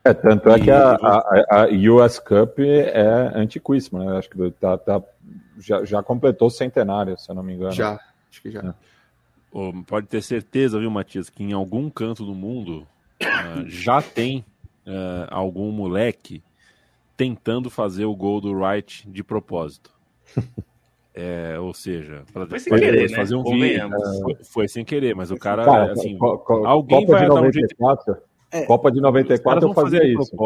[0.05, 4.17] É, tanto é que a, a, a US Cup é antiquíssima, né?
[4.17, 5.03] Acho que tá, tá,
[5.59, 7.73] já, já completou o centenário, se eu não me engano.
[7.73, 7.99] Já,
[8.31, 8.61] acho que já.
[8.61, 8.75] É.
[9.51, 12.87] Oh, pode ter certeza, viu, Matias, que em algum canto do mundo
[13.21, 14.45] uh, já tem
[14.87, 16.45] uh, algum moleque
[17.17, 19.91] tentando fazer o gol do Wright de propósito.
[21.15, 23.17] É, ou seja, pra, foi sem querer, né?
[23.17, 23.91] fazer um vídeo.
[24.23, 27.43] Foi, foi, sem querer, mas o cara, cara assim, co co alguém Copa vai dar
[27.43, 27.77] um jeito.
[28.53, 30.37] É, Copa de 94 eu fazia isso.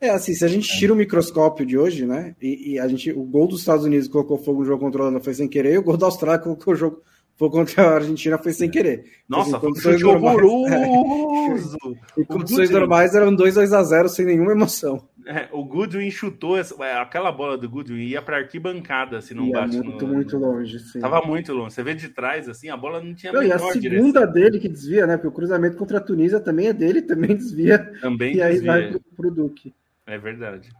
[0.00, 2.34] É assim, se a gente tira o microscópio de hoje, né?
[2.40, 5.34] E, e, a gente, o gol dos Estados Unidos colocou fogo no jogo controlando foi
[5.34, 7.02] sem querer, e o gol da Austrália colocou o jogo
[7.36, 9.04] foi contra a Argentina foi sem querer.
[9.28, 10.38] Nossa, assim, condições normais,
[10.70, 15.08] é, em condições normais eram 2 2 a 0 sem nenhuma emoção.
[15.30, 19.46] É, o Goodwin chutou essa, é, aquela bola do Goodwin ia para arquibancada se não
[19.46, 20.98] ia bate muito no, muito longe, sim.
[20.98, 21.72] Tava muito longe.
[21.72, 24.32] Você vê de trás assim, a bola não tinha não, E a segunda direção.
[24.32, 25.16] dele que desvia, né?
[25.16, 27.78] Porque o cruzamento contra a Tunísia também é dele, também desvia.
[28.00, 28.72] Também e aí desvia.
[28.72, 29.72] vai pro, pro Duque.
[30.04, 30.72] É verdade.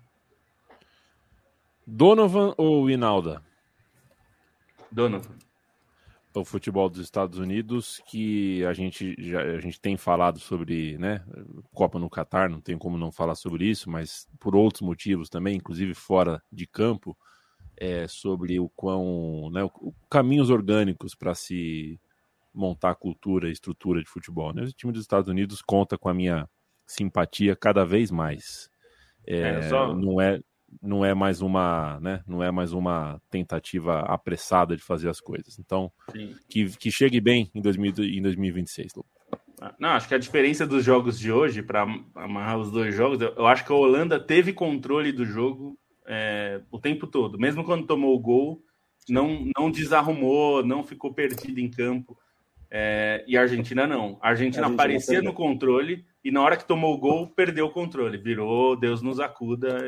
[1.86, 3.40] Donovan ou Inalda?
[4.90, 5.36] Donovan
[6.34, 11.24] o futebol dos Estados Unidos, que a gente já a gente tem falado sobre, né,
[11.74, 15.56] Copa no Catar, não tem como não falar sobre isso, mas por outros motivos também,
[15.56, 17.16] inclusive fora de campo,
[17.76, 21.98] é, sobre o quão, né, o, caminhos orgânicos para se
[22.52, 24.52] montar cultura e estrutura de futebol.
[24.52, 24.62] Né?
[24.62, 26.48] O time dos Estados Unidos conta com a minha
[26.86, 28.70] simpatia cada vez mais.
[29.26, 29.94] É, é, só...
[29.94, 30.40] Não é
[30.82, 35.58] não é mais uma, né, não é mais uma tentativa apressada de fazer as coisas.
[35.58, 35.90] Então,
[36.48, 38.92] que, que chegue bem em, 2000, em 2026.
[39.60, 41.82] Ah, não, acho que a diferença dos jogos de hoje, para
[42.14, 46.78] amarrar os dois jogos, eu acho que a Holanda teve controle do jogo é, o
[46.78, 47.38] tempo todo.
[47.38, 48.62] Mesmo quando tomou o gol,
[49.08, 52.18] não, não desarrumou, não ficou perdido em campo.
[52.70, 54.18] É, e a Argentina não.
[54.22, 57.70] A Argentina, a Argentina no controle e na hora que tomou o gol, perdeu o
[57.70, 58.16] controle.
[58.16, 59.78] Virou Deus nos acuda.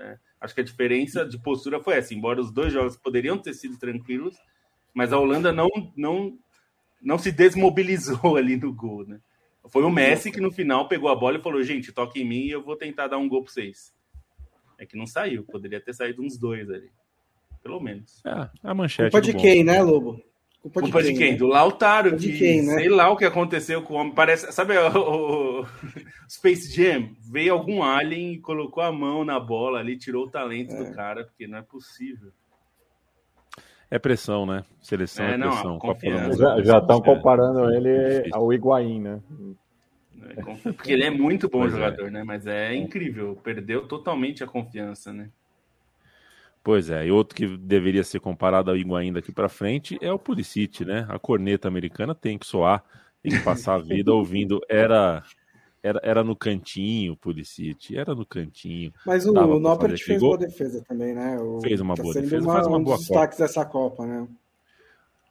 [0.00, 2.14] É, Acho que a diferença de postura foi essa.
[2.14, 4.36] Embora os dois jogos poderiam ter sido tranquilos,
[4.94, 6.38] mas a Holanda não, não,
[7.02, 9.20] não se desmobilizou ali no gol, né?
[9.70, 12.40] Foi o Messi que no final pegou a bola e falou: gente, toque em mim
[12.46, 13.94] e eu vou tentar dar um gol para vocês.
[14.78, 16.90] É que não saiu, poderia ter saído uns dois ali.
[17.62, 18.22] Pelo menos.
[18.24, 19.10] É, a manchete.
[19.10, 20.22] Culpa de quem, né, Lobo?
[20.60, 21.32] Culpa, Culpa de, quem, de quem?
[21.32, 21.38] Né?
[21.38, 22.74] Do Lautaro, que quem, né?
[22.74, 24.12] sei lá o que aconteceu com o homem.
[24.12, 25.66] Parece, sabe o, o,
[26.28, 27.10] Space Jam?
[27.30, 30.84] Veio algum alien e colocou a mão na bola ali, tirou o talento é.
[30.84, 32.32] do cara, porque não é possível.
[33.90, 34.64] É pressão, né?
[34.82, 35.78] Seleção é, é pressão.
[36.62, 39.22] já estão comparando ele ao Higuaín, né?
[40.36, 40.42] É,
[40.72, 41.76] porque ele é muito bom pois é.
[41.76, 42.22] jogador, né?
[42.24, 45.30] Mas é incrível, perdeu totalmente a confiança, né?
[46.62, 50.18] Pois é, e outro que deveria ser comparado ao Higuaín daqui para frente é o
[50.18, 51.06] Pulisic, né?
[51.08, 52.84] A corneta americana tem que soar
[53.22, 54.60] Tem que passar a vida ouvindo.
[54.68, 55.22] Era
[55.82, 58.92] era, era no cantinho, Pulisic, era no cantinho.
[59.06, 61.38] Mas o, o Noppert fez boa defesa também, né?
[61.38, 64.04] O, fez uma tá boa defesa, uma, faz uma um boa dos destaques dessa Copa,
[64.04, 64.26] né?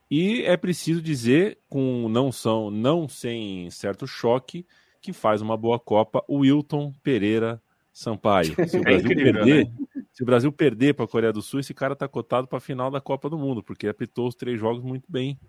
[0.09, 4.65] E é preciso dizer, com não são não sem certo choque,
[5.01, 7.61] que faz uma boa Copa o Wilton Pereira
[7.91, 8.55] Sampaio.
[8.67, 9.71] Se o é Brasil é incrível, perder, né?
[10.17, 12.59] Se o Brasil perder para a Coreia do Sul, esse cara está cotado para a
[12.59, 15.39] final da Copa do Mundo, porque apitou os três jogos muito bem.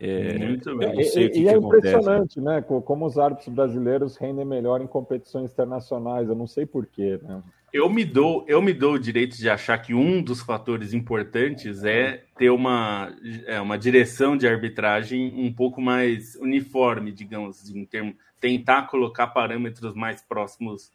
[0.00, 0.98] É, muito bem.
[0.98, 2.62] E, e, e é impressionante, né?
[2.62, 6.30] Como os árbitros brasileiros rendem melhor em competições internacionais.
[6.30, 7.42] Eu não sei porquê, né?
[7.70, 11.84] Eu me dou, eu me dou o direito de achar que um dos fatores importantes
[11.84, 18.14] é ter uma, é, uma direção de arbitragem um pouco mais uniforme, digamos, em termos,
[18.40, 20.90] tentar colocar parâmetros mais próximos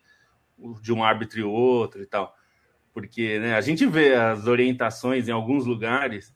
[0.82, 2.36] de um árbitro e outro e tal.
[2.96, 6.34] Porque né, a gente vê as orientações em alguns lugares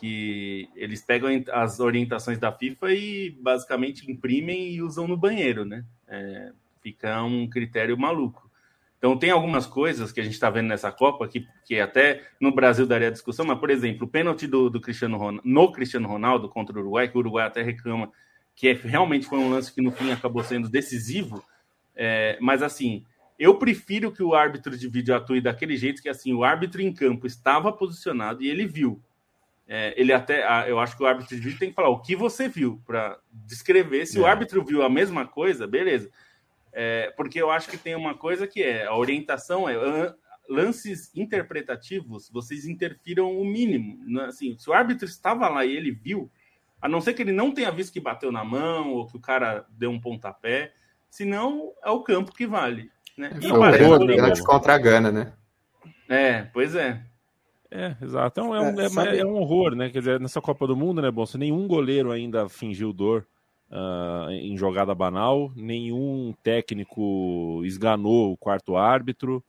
[0.00, 5.84] que eles pegam as orientações da FIFA e basicamente imprimem e usam no banheiro, né?
[6.08, 6.50] É,
[6.82, 8.50] fica um critério maluco.
[8.98, 12.52] Então tem algumas coisas que a gente está vendo nessa Copa que, que até no
[12.52, 16.48] Brasil daria discussão, mas por exemplo, o pênalti do, do Cristiano Ronaldo, no Cristiano Ronaldo
[16.48, 18.10] contra o Uruguai, que o Uruguai até reclama
[18.56, 21.44] que é, realmente foi um lance que no fim acabou sendo decisivo,
[21.94, 23.04] é, mas assim,
[23.42, 26.92] eu prefiro que o árbitro de vídeo atue daquele jeito que assim, o árbitro em
[26.92, 29.02] campo estava posicionado e ele viu
[29.74, 32.14] é, ele até, eu acho que o árbitro de vídeo tem que falar o que
[32.14, 34.04] você viu para descrever.
[34.04, 34.20] Se é.
[34.20, 36.10] o árbitro viu a mesma coisa, beleza.
[36.72, 40.14] É, porque eu acho que tem uma coisa que é a orientação é
[40.48, 43.98] lances interpretativos, vocês interfiram o mínimo.
[44.06, 44.24] Né?
[44.24, 46.30] Assim, se o árbitro estava lá e ele viu,
[46.80, 49.20] a não ser que ele não tenha visto que bateu na mão ou que o
[49.20, 50.74] cara deu um pontapé,
[51.08, 52.90] senão é o campo que vale.
[53.22, 53.30] Né?
[53.40, 55.32] E o parece, contra a Gana, né?
[56.08, 57.00] É, pois é.
[57.70, 58.40] É, exato.
[58.40, 59.90] É um, é, um, é, é, um horror, né?
[59.90, 61.38] Quer dizer, nessa Copa do Mundo, né, Bolsa?
[61.38, 63.26] Nenhum goleiro ainda fingiu dor
[63.70, 69.42] uh, em jogada banal, nenhum técnico esganou o quarto árbitro,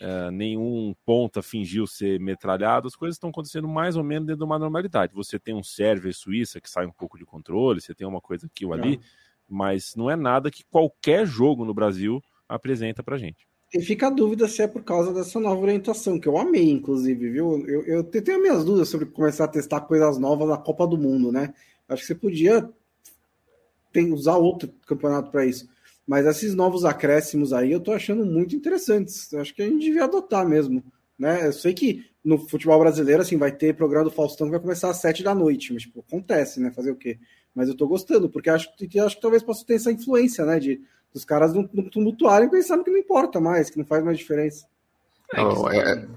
[0.00, 2.88] uh, nenhum ponta fingiu ser metralhado.
[2.88, 5.14] As coisas estão acontecendo mais ou menos dentro de uma normalidade.
[5.14, 8.22] Você tem um Sérvia e Suíça que sai um pouco de controle, você tem uma
[8.22, 8.98] coisa aqui ou ali,
[9.46, 13.46] mas não é nada que qualquer jogo no Brasil apresenta pra gente.
[13.74, 17.30] E fica a dúvida se é por causa dessa nova orientação, que eu amei, inclusive,
[17.30, 17.66] viu?
[17.68, 21.30] Eu, eu tenho minhas dúvidas sobre começar a testar coisas novas na Copa do Mundo,
[21.30, 21.52] né?
[21.86, 22.68] Acho que você podia
[24.12, 25.68] usar outro campeonato para isso.
[26.06, 29.34] Mas esses novos acréscimos aí eu tô achando muito interessantes.
[29.34, 30.82] Acho que a gente devia adotar mesmo.
[31.18, 31.48] Né?
[31.48, 34.90] Eu sei que no futebol brasileiro, assim, vai ter programa do Faustão que vai começar
[34.90, 36.70] às sete da noite, mas tipo, acontece, né?
[36.70, 37.18] Fazer o quê?
[37.54, 38.68] Mas eu tô gostando, porque acho,
[39.04, 40.60] acho que talvez possa ter essa influência, né?
[40.60, 40.80] De
[41.14, 44.66] os caras não, não tumultuarem pensando que não importa mais, que não faz mais diferença.
[45.36, 46.08] Oh, é,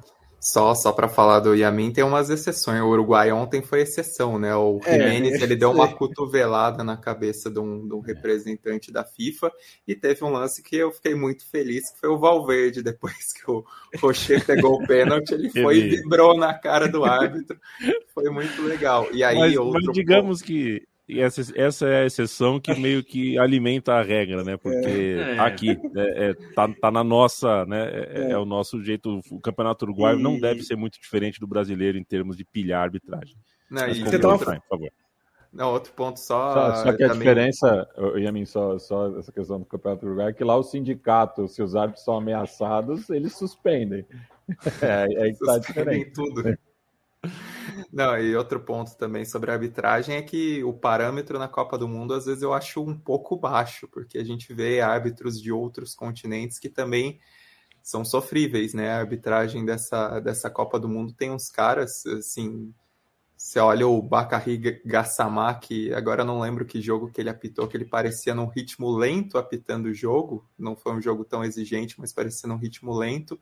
[0.42, 2.82] só só para falar do Yamin, tem umas exceções.
[2.82, 4.56] O Uruguai ontem foi exceção, né?
[4.56, 8.92] O é, Jimenez, é, ele deu uma cotovelada na cabeça de um, de um, representante
[8.92, 9.52] da FIFA
[9.88, 13.52] e teve um lance que eu fiquei muito feliz, que foi o Valverde, depois que
[13.52, 13.64] o
[14.00, 17.60] Rocher pegou o pênalti, ele foi e vibrou na cara do árbitro.
[18.12, 19.08] Foi muito legal.
[19.14, 23.38] E aí, mas, mas digamos que e essa, essa é a exceção que meio que
[23.38, 24.56] alimenta a regra, né?
[24.56, 25.40] Porque é.
[25.40, 27.84] aqui é, é, tá, tá na nossa, né?
[27.84, 29.20] É, é, é o nosso jeito.
[29.30, 30.24] O campeonato uruguaio e...
[30.24, 33.36] não deve ser muito diferente do brasileiro em termos de pilhar arbitragem.
[33.70, 34.38] Não, Mas, e você tava...
[34.38, 34.92] por favor.
[35.52, 36.54] Não, outro ponto só.
[36.54, 37.20] Só, só que a também...
[37.20, 41.62] diferença, Yamin, só, só essa questão do Campeonato Uruguai, é que lá o sindicato, se
[41.62, 44.06] os árbitros são ameaçados, eles suspendem.
[44.82, 46.12] É, aí que tá diferente.
[46.12, 46.44] tudo.
[47.92, 51.88] Não, e outro ponto também sobre a arbitragem é que o parâmetro na Copa do
[51.88, 55.94] Mundo às vezes eu acho um pouco baixo, porque a gente vê árbitros de outros
[55.94, 57.20] continentes que também
[57.82, 58.92] são sofríveis, né?
[58.92, 62.74] A arbitragem dessa, dessa Copa do Mundo tem uns caras, assim,
[63.36, 67.76] você olha o Bakary Gassama, que agora não lembro que jogo que ele apitou, que
[67.76, 72.14] ele parecia num ritmo lento apitando o jogo, não foi um jogo tão exigente, mas
[72.14, 73.40] parecia num ritmo lento,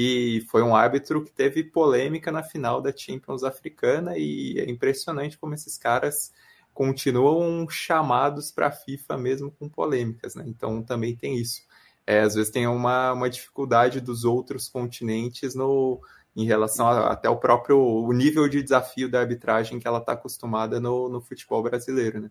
[0.00, 5.36] e foi um árbitro que teve polêmica na final da Champions africana e é impressionante
[5.36, 6.32] como esses caras
[6.72, 10.44] continuam chamados para a FIFA mesmo com polêmicas, né?
[10.46, 11.62] Então também tem isso.
[12.06, 16.00] É, às vezes tem uma, uma dificuldade dos outros continentes no,
[16.36, 20.12] em relação a, até o próprio o nível de desafio da arbitragem que ela está
[20.12, 22.30] acostumada no, no futebol brasileiro, né?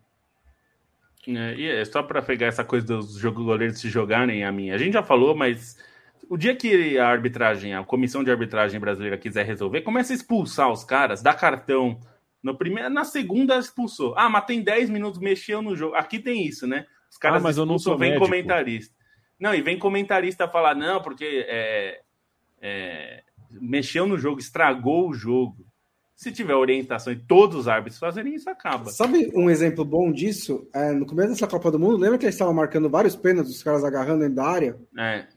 [1.27, 4.69] É, e é só para pegar essa coisa dos goleiros se jogarem a mim.
[4.69, 5.75] A gente já falou, mas
[6.29, 10.71] o dia que a arbitragem, a comissão de arbitragem brasileira quiser resolver, começa a expulsar
[10.71, 11.99] os caras, dá cartão.
[12.41, 14.13] No primeiro, na segunda expulsou.
[14.17, 15.95] Ah, mas tem 10 minutos, mexeu no jogo.
[15.95, 16.85] Aqui tem isso, né?
[17.09, 18.25] Os caras ah, mas eu não sou vem médico.
[18.25, 18.95] comentarista.
[19.39, 22.01] Não, e vem comentarista falar, não, porque é,
[22.61, 25.65] é, mexeu no jogo, estragou o jogo.
[26.15, 28.89] Se tiver orientação e todos os árbitros fazerem isso, acaba.
[28.89, 30.67] Sabe um exemplo bom disso?
[30.73, 33.63] É, no começo dessa Copa do Mundo, lembra que eles estavam marcando vários pênaltis, os
[33.63, 34.75] caras agarrando dentro da área?
[34.97, 35.27] É.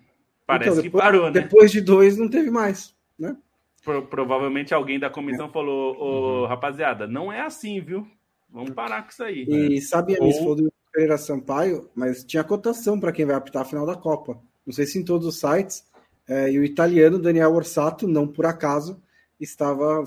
[0.50, 1.30] Parece Então, que depois, parou, né?
[1.40, 3.36] Depois de dois, não teve mais, né?
[3.84, 8.06] Pro- provavelmente alguém da comissão falou: Ô, rapaziada, não é assim, viu?
[8.50, 9.44] Vamos parar com isso aí.
[9.48, 13.62] E sabe, Amis, Ou- falou do Pereira Sampaio, mas tinha cotação para quem vai apitar
[13.62, 14.38] a final da Copa.
[14.66, 15.84] Não sei se em todos os sites.
[16.28, 19.00] é, e o italiano Daniel Orsato, não por acaso,
[19.40, 20.04] estava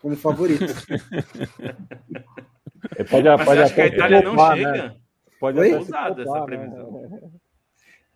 [0.00, 0.64] como favorito.
[2.96, 4.72] Ele pode, Mas pode acha que a Itália não poupar, chega?
[4.72, 4.96] né?
[5.40, 5.66] Pode Oi?
[5.68, 6.92] até se Ousada essa poupar, previsão.
[6.92, 7.20] né?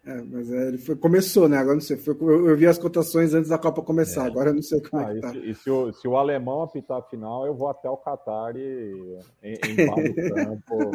[0.05, 1.57] É, mas é, ele foi- começou, né?
[1.59, 1.97] Agora não sei.
[1.97, 5.01] foi- eu, eu vi as cotações antes da Copa começar, agora eu não sei como
[5.07, 5.31] Ah, é e que tá.
[5.31, 8.57] se, e se o, se o alemão apitar a final, eu vou até o Qatar
[8.57, 10.91] e em, embalo o campo.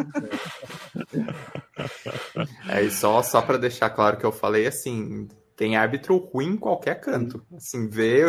[2.69, 5.27] É, e só, só para deixar claro que eu falei assim,
[5.57, 7.43] tem árbitro ruim em qualquer canto.
[7.51, 8.21] Assim, vê,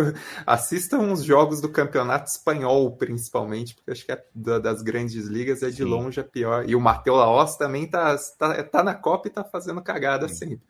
[0.47, 5.63] assistam os jogos do campeonato espanhol, principalmente, porque acho que é da- das grandes ligas
[5.63, 5.85] é de Sim.
[5.85, 6.69] longe a pior.
[6.69, 10.67] E o Matheus Laos também tá, tá, tá na Copa e tá fazendo cagada sempre.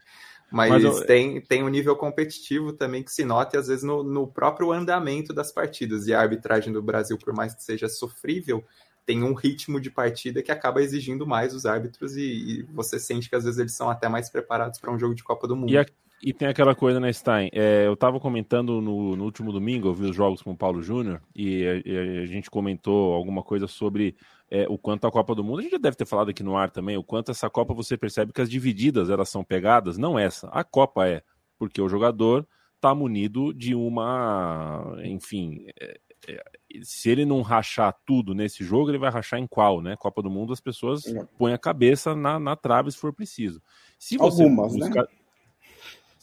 [0.51, 4.03] Mas, Mas eu- tem, tem um nível competitivo também que se nota, às vezes, no,
[4.03, 6.09] no próprio andamento das partidas.
[6.09, 8.65] E a arbitragem do Brasil, por mais que seja sofrível,
[9.07, 13.29] tem um ritmo de partida que acaba exigindo mais os árbitros e, e você sente
[13.29, 15.71] que às vezes eles são até mais preparados para um jogo de Copa do Mundo.
[15.71, 15.87] E, a-
[16.23, 17.49] e tem aquela coisa, né, Stein?
[17.53, 20.83] É, eu estava comentando no, no último domingo, eu vi os jogos com o Paulo
[20.83, 24.17] Júnior e a, a gente comentou alguma coisa sobre
[24.51, 26.57] é, o quanto a Copa do Mundo, a gente já deve ter falado aqui no
[26.57, 30.19] ar também, o quanto essa Copa você percebe que as divididas elas são pegadas, não
[30.19, 31.23] essa, a Copa é,
[31.59, 36.43] porque o jogador está munido de uma, enfim, é, é,
[36.83, 39.97] se ele não rachar tudo nesse jogo, ele vai rachar em qual, né?
[39.97, 41.05] Copa do Mundo as pessoas
[41.37, 43.63] põem a cabeça na, na trave se for preciso.
[43.99, 44.91] Se você Algumas, né?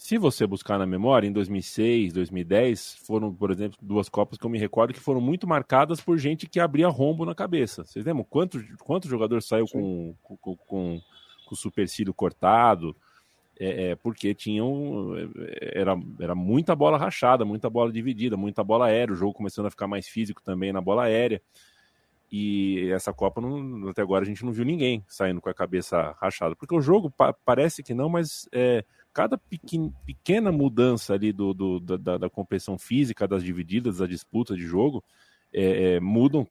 [0.06, 4.49] Se você buscar na memória, em 2006, 2010, foram, por exemplo, duas Copas que eu
[4.51, 7.84] me recordo que foram muito marcadas por gente que abria rombo na cabeça.
[7.84, 11.01] Vocês lembram quanto, quanto jogador saiu com, com, com, com
[11.49, 12.95] o supercílio cortado?
[13.60, 15.16] É, é, porque tinham.
[15.39, 19.12] é, Era, era muita bola rachada, muita bola dividida, muita bola aérea.
[19.12, 21.41] O jogo começando a ficar mais físico também na bola aérea.
[22.32, 26.16] E essa Copa, não- até agora, a gente não viu ninguém saindo com a cabeça
[26.22, 26.56] rachada.
[26.56, 28.84] Porque o jogo pa- parece que não, mas é,
[29.16, 34.55] cada pequen- pequena mudança ali do, do- da, da- competição física, das divididas, da disputa
[34.57, 35.01] de jogo,
[35.53, 36.45] é, é, mudam,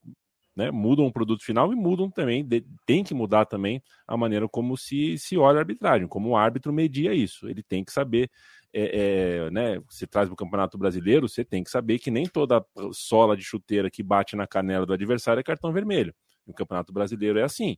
[0.56, 4.48] né, mudam o produto final e mudam também, de- tem que mudar também a maneira
[4.48, 7.48] como se, se olha a arbitragem, como o árbitro media isso.
[7.48, 8.30] Ele tem que saber,
[8.72, 12.24] é, é, né, você traz para o Campeonato Brasileiro, você tem que saber que nem
[12.26, 16.14] toda sola de chuteira que bate na canela do adversário é cartão vermelho.
[16.46, 17.76] O Campeonato Brasileiro é assim.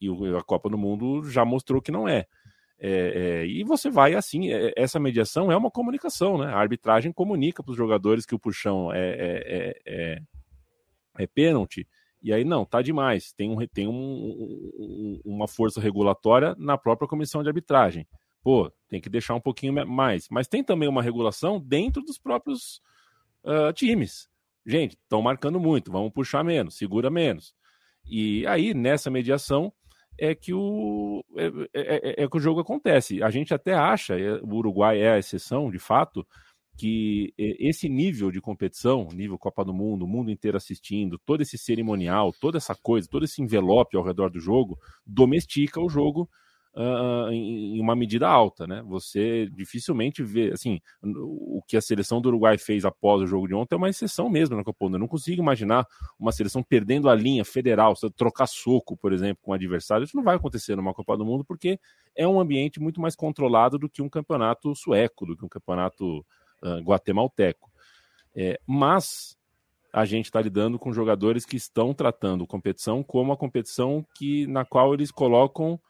[0.00, 2.26] E a Copa do Mundo já mostrou que não é.
[2.78, 6.46] É, é, e você vai assim, é, essa mediação é uma comunicação, né?
[6.46, 10.22] A arbitragem comunica para os jogadores que o puxão é, é, é, é,
[11.18, 11.86] é pênalti,
[12.22, 13.32] e aí não, tá demais.
[13.32, 18.06] Tem, um, tem um, um- uma força regulatória na própria comissão de arbitragem.
[18.42, 20.26] Pô, tem que deixar um pouquinho mais.
[20.30, 22.80] Mas tem também uma regulação dentro dos próprios
[23.44, 24.28] ah, times.
[24.66, 27.54] Gente, estão marcando muito, vamos puxar menos, segura menos.
[28.06, 29.70] E aí, nessa mediação,
[30.18, 33.22] é que o é, é- é- é que o jogo acontece.
[33.22, 36.26] A gente até acha, é, o Uruguai é a exceção, de fato,
[36.76, 41.40] que é, esse nível de competição, nível Copa do Mundo, o mundo inteiro assistindo, todo
[41.42, 46.28] esse cerimonial, toda essa coisa, todo esse envelope ao redor do jogo, domestica o jogo
[46.76, 48.82] ah, em, em uma medida alta, né?
[48.86, 53.54] Você dificilmente vê, assim, o que a seleção do Uruguai fez após o jogo de
[53.54, 54.94] ontem é uma exceção mesmo na Copa do Mundo.
[54.96, 55.86] Eu não consigo imaginar
[56.18, 60.04] uma seleção perdendo a linha federal, trocar soco, por exemplo, com o adversário.
[60.04, 61.78] Isso não vai acontecer numa Copa do Mundo porque
[62.16, 66.26] é um ambiente muito mais controlado do que um campeonato sueco, do que um campeonato
[66.60, 67.70] ah, guatemalteco.
[68.34, 69.38] É, mas
[69.92, 74.64] a gente está lidando com jogadores que estão tratando competição como a competição que, na
[74.64, 75.80] qual eles colocam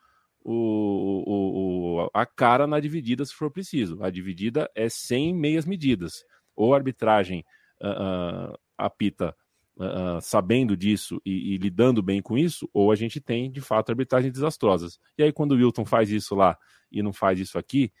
[0.51, 4.03] o, o- a cara na dividida se for preciso.
[4.03, 6.23] A dividida é sem meias medidas.
[6.55, 7.43] Ou a arbitragem
[7.81, 9.35] ah, ah, apita
[9.79, 13.89] ah, sabendo disso e, e lidando bem com isso, ou a gente tem, de fato,
[13.89, 14.99] arbitragens desastrosas.
[15.17, 16.57] E aí, quando o Wilton faz isso lá
[16.91, 17.91] e não faz isso aqui,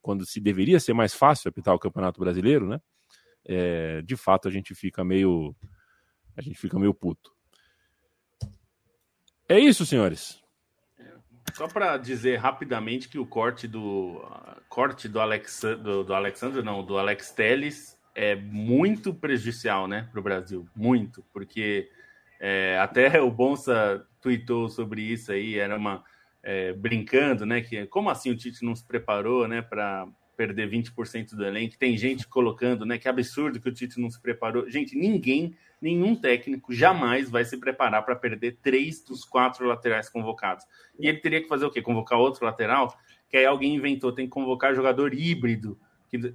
[0.00, 2.80] quando se deveria ser mais fácil apitar o Campeonato Brasileiro, né?
[3.48, 5.56] é, de fato a gente fica meio
[6.36, 7.32] a gente fica meio puto.
[9.48, 10.40] É isso, senhores.
[11.54, 14.22] Só para dizer rapidamente que o corte do
[14.68, 20.20] corte do, Alex, do, do Alexandre, não, do Alex Teles é muito prejudicial, né, para
[20.20, 21.88] o Brasil, muito, porque
[22.40, 26.04] é, até o Bonsa tweetou sobre isso aí, era uma
[26.42, 30.06] é, brincando, né, que como assim o Tite não se preparou, né, para
[30.38, 31.76] perder 20% do elenco.
[31.76, 32.96] Tem gente colocando, né?
[32.96, 34.70] Que absurdo que o Tite não se preparou.
[34.70, 40.64] Gente, ninguém, nenhum técnico jamais vai se preparar para perder três dos quatro laterais convocados.
[40.96, 41.82] E ele teria que fazer o quê?
[41.82, 42.96] Convocar outro lateral?
[43.28, 45.76] Que aí alguém inventou, tem que convocar jogador híbrido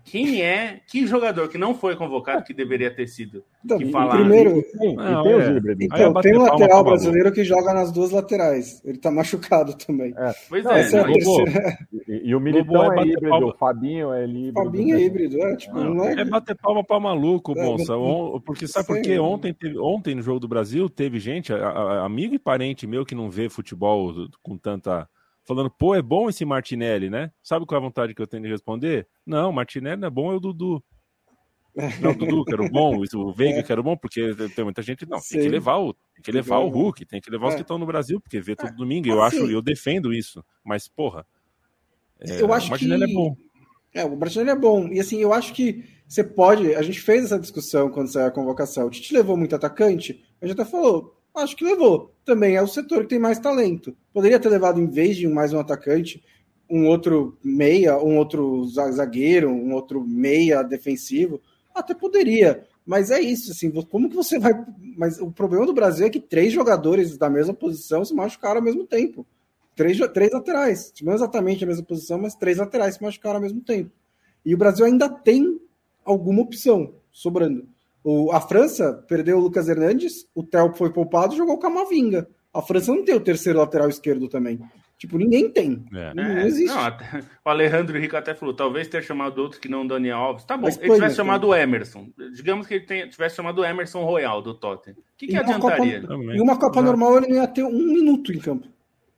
[0.04, 3.44] quem é, que jogador que não foi convocado que deveria ter sido?
[3.66, 4.18] Então, que falar...
[4.18, 5.76] Primeiro, tem, não, tem, é.
[5.82, 8.82] então, tem um lateral brasileiro que joga nas duas laterais.
[8.86, 10.14] Ele tá machucado também.
[10.16, 10.32] É.
[10.48, 13.48] Pois não, é, não, é e, e, o Militão é, é híbrido, palma...
[13.48, 14.54] o Fabinho é híbrido.
[14.54, 16.22] Fabinho é híbrido, é, tipo, não, não é...
[16.22, 17.94] é bater palma pra maluco, é, Bonsa.
[18.46, 19.18] Porque sabe por quê?
[19.18, 23.06] Ontem, teve, ontem no Jogo do Brasil teve gente, a, a, amigo e parente meu
[23.06, 25.08] que não vê futebol com tanta
[25.46, 27.32] falando, pô, é bom esse Martinelli, né?
[27.42, 29.08] Sabe qual é a vontade que eu tenho de responder?
[29.26, 30.84] Não, Martinelli não é bom, é o Dudu.
[32.00, 33.64] Não, o Dudu que era o bom, o Veiga é.
[33.64, 35.38] que era o bom, porque tem muita gente, não, Sim.
[35.38, 37.50] tem que levar o, tem que levar o Hulk, tem que levar é.
[37.50, 38.76] os que estão no Brasil, porque vê todo é.
[38.76, 41.26] domingo, eu assim, acho, eu defendo isso, mas porra,
[42.20, 43.12] é, eu acho o Martinelli que...
[43.12, 43.36] é bom.
[43.92, 47.26] É, o Martinelli é bom, e assim, eu acho que você pode, a gente fez
[47.26, 51.18] essa discussão quando saiu a convocação, o Tite levou muito atacante, a gente até falou,
[51.36, 52.16] Acho que levou.
[52.24, 53.96] Também é o setor que tem mais talento.
[54.14, 56.24] Poderia ter levado, em vez de mais um atacante,
[56.70, 61.42] um outro meia, um outro zagueiro, um outro meia defensivo.
[61.74, 62.64] Até poderia.
[62.86, 64.54] Mas é isso, assim, como que você vai.
[64.98, 68.64] Mas o problema do Brasil é que três jogadores da mesma posição se machucaram ao
[68.64, 69.26] mesmo tempo.
[69.76, 70.94] Três, três laterais.
[71.02, 73.92] Não exatamente a mesma posição, mas três laterais se machucaram ao mesmo tempo.
[74.46, 75.60] E o Brasil ainda tem
[76.06, 77.68] alguma opção sobrando.
[78.04, 82.28] O, a França perdeu o Lucas Hernandes, o Theo foi poupado e jogou o Camavinga.
[82.54, 84.60] A França não tem o terceiro lateral esquerdo também.
[84.98, 85.84] Tipo, ninguém tem.
[85.94, 86.14] É.
[86.14, 86.74] Não, é, existe.
[86.74, 90.18] Não, até, o Alejandro Rico até falou: talvez ter chamado outro que não o Daniel
[90.18, 90.46] Alves.
[90.46, 92.08] Tá bom, Mas, ele tivesse chamado o Emerson.
[92.34, 94.98] Digamos que ele tenha, tivesse chamado o Emerson Royal do Tottenham.
[94.98, 96.02] O que, que adiantaria?
[96.02, 96.88] Copa, em uma Copa não.
[96.88, 98.68] normal ele não ia ter um minuto em campo.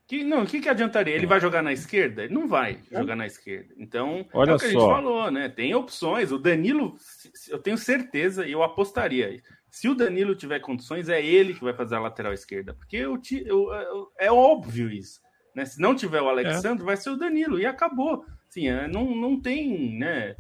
[0.07, 1.15] Que, não, o que, que adiantaria?
[1.15, 2.23] Ele vai jogar na esquerda?
[2.23, 2.99] Ele não vai é.
[2.99, 3.73] jogar na esquerda.
[3.75, 4.67] Então, Olha é o que só.
[4.67, 5.49] a gente falou, né?
[5.49, 6.31] Tem opções.
[6.31, 6.95] O Danilo,
[7.49, 9.41] eu tenho certeza e eu apostaria.
[9.75, 12.73] Se o Danilo tiver condições, é ele que vai fazer a lateral esquerda.
[12.73, 15.19] Porque eu, eu, é óbvio isso.
[15.53, 15.65] Né?
[15.65, 16.85] Se não tiver o Alexandre, é.
[16.85, 17.59] vai ser o Danilo.
[17.59, 18.25] E acabou.
[18.49, 20.37] Sim, é, não, não tem, né?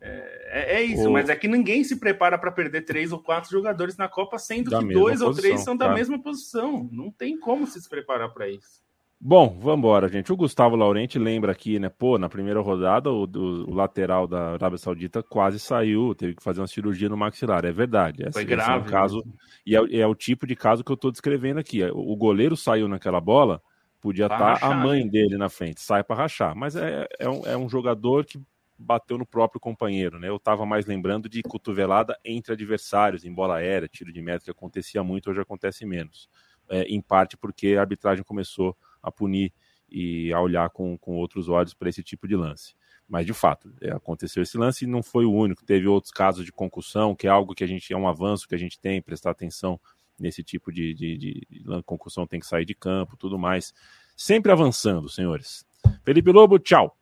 [0.00, 1.12] É, é isso, o...
[1.12, 4.70] mas é que ninguém se prepara para perder três ou quatro jogadores na Copa, sendo
[4.70, 6.88] da que dois posição, ou três são da mesma posição.
[6.90, 8.82] Não tem como se preparar para isso.
[9.20, 10.32] Bom, vamos embora, gente.
[10.32, 11.88] O Gustavo Laurenti lembra aqui, né?
[11.88, 16.60] Pô, na primeira rodada, o, o, lateral da Arábia Saudita quase saiu, teve que fazer
[16.60, 17.64] uma cirurgia no maxilar.
[17.64, 18.24] É verdade.
[18.32, 18.70] Foi grave.
[18.70, 19.24] É um caso,
[19.66, 21.82] e é, é, o tipo de caso que eu estou descrevendo aqui.
[21.92, 23.60] O goleiro saiu naquela bola,
[24.00, 25.10] podia estar tá a mãe né?
[25.10, 26.54] dele na frente, sai para rachar.
[26.54, 28.40] Mas é, é, um, é um jogador que
[28.78, 30.28] bateu no próprio companheiro, né?
[30.28, 34.50] Eu estava mais lembrando de cotovelada entre adversários, em bola aérea, tiro de meta, que
[34.52, 36.28] acontecia muito, hoje acontece menos.
[36.70, 39.52] É, em parte porque a arbitragem começou a punir
[39.90, 42.74] e a olhar com, com outros olhos para esse tipo de lance.
[43.08, 45.64] Mas, de fato, é, aconteceu esse lance e não foi o único.
[45.64, 48.54] Teve outros casos de concussão, que é algo que a gente é um avanço que
[48.54, 49.80] a gente tem, prestar atenção
[50.18, 53.72] nesse tipo de, de, de, de concussão, tem que sair de campo, tudo mais.
[54.16, 55.64] Sempre avançando, senhores.
[56.04, 56.96] Felipe Lobo, tchau.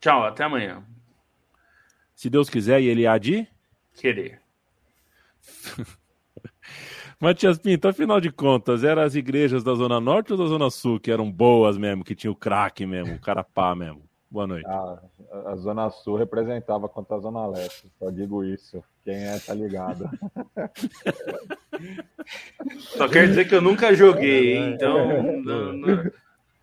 [0.00, 0.84] Tchau, até amanhã.
[2.14, 3.46] Se Deus quiser e ele há de?
[3.94, 4.42] Querer.
[7.20, 11.00] Matias Pinto, afinal de contas, eram as igrejas da Zona Norte ou da Zona Sul
[11.00, 14.02] que eram boas mesmo, que tinha o craque mesmo, o carapá mesmo?
[14.30, 14.68] Boa noite.
[14.68, 15.00] Ah,
[15.46, 18.84] a Zona Sul representava contra a Zona Leste, só digo isso.
[19.04, 20.08] Quem é, tá ligado.
[22.76, 25.22] Só quer dizer que eu nunca joguei, então.
[25.42, 26.10] Não, não...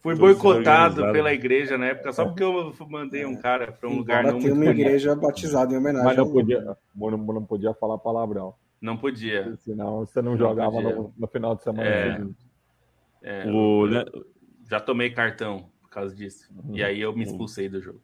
[0.01, 4.23] Fui boicotado pela igreja na época, só porque eu mandei um cara para um lugar
[4.23, 6.05] não tem uma igreja batizada em homenagem.
[6.05, 8.53] Mas não podia, não, não podia falar palavrão.
[8.85, 9.55] Não podia.
[9.57, 12.35] Senão você não, não jogava no, no, final de semana.
[13.23, 13.87] É, é, o...
[14.69, 16.53] Já tomei cartão por causa disso.
[16.55, 16.75] Uhum.
[16.75, 17.99] E aí eu me expulsei do jogo.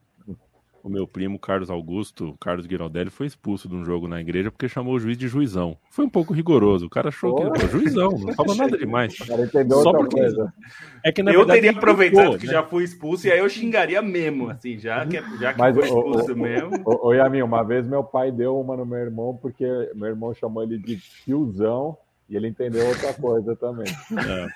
[0.84, 4.68] O meu primo Carlos Augusto, Carlos Giraldelli, foi expulso de um jogo na igreja porque
[4.68, 5.78] chamou o juiz de juizão.
[5.92, 6.88] Foi um pouco rigoroso.
[6.88, 9.16] O cara achou que era juizão, não falou nada demais.
[9.16, 10.20] Só porque.
[10.20, 10.54] Coisa.
[11.04, 12.54] É que, na eu verdade, teria aproveitado ficou, que né?
[12.54, 15.86] já fui expulso e aí eu xingaria mesmo, assim, já que, já que Mas, foi
[15.86, 16.82] expulso o, mesmo.
[16.86, 20.34] Ô, ô, Yamin, uma vez meu pai deu uma no meu irmão porque meu irmão
[20.34, 21.98] chamou ele de tiozão
[22.32, 23.94] e ele entendeu outra coisa também.
[24.18, 24.48] É,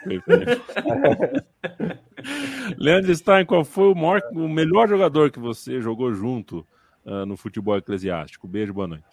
[2.78, 6.66] Leandro Stein, qual foi o, maior, o melhor jogador que você jogou junto
[7.06, 8.48] uh, no futebol eclesiástico?
[8.48, 9.04] Beijo, boa noite.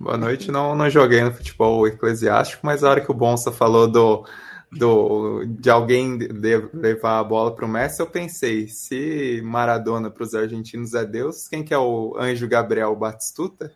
[0.00, 3.86] Boa noite, não, não joguei no futebol eclesiástico, mas a hora que o Bonsa falou
[3.86, 4.24] do,
[4.72, 10.22] do, de alguém de, levar a bola para o Messi, eu pensei, se Maradona para
[10.22, 13.70] os argentinos é Deus, quem que é o anjo Gabriel Batistuta?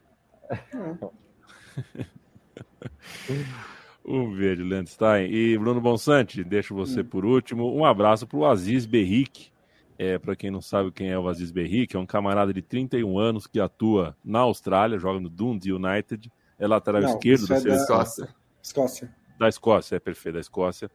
[4.05, 5.31] Um beijo, Landstein.
[5.31, 7.05] E Bruno Bonsante, deixo você hum.
[7.05, 7.73] por último.
[7.75, 9.51] Um abraço para o Aziz Berrique,
[9.99, 12.61] É, para quem não sabe quem é o Aziz Berri, que é um camarada de
[12.63, 17.49] 31 anos que atua na Austrália, joga no Dundee United, é lateral Não, esquerdo isso
[17.49, 18.29] da é da- Escócia.
[18.61, 19.15] Escócia.
[19.39, 20.91] da Escócia, é perfeito, da Escócia.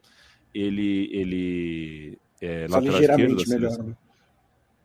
[0.54, 3.84] Ele, ele é Só lateral esquerdo da melhor.
[3.84, 3.98] né?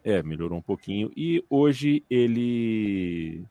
[0.05, 1.11] É, melhorou um pouquinho.
[1.16, 3.43] E hoje ele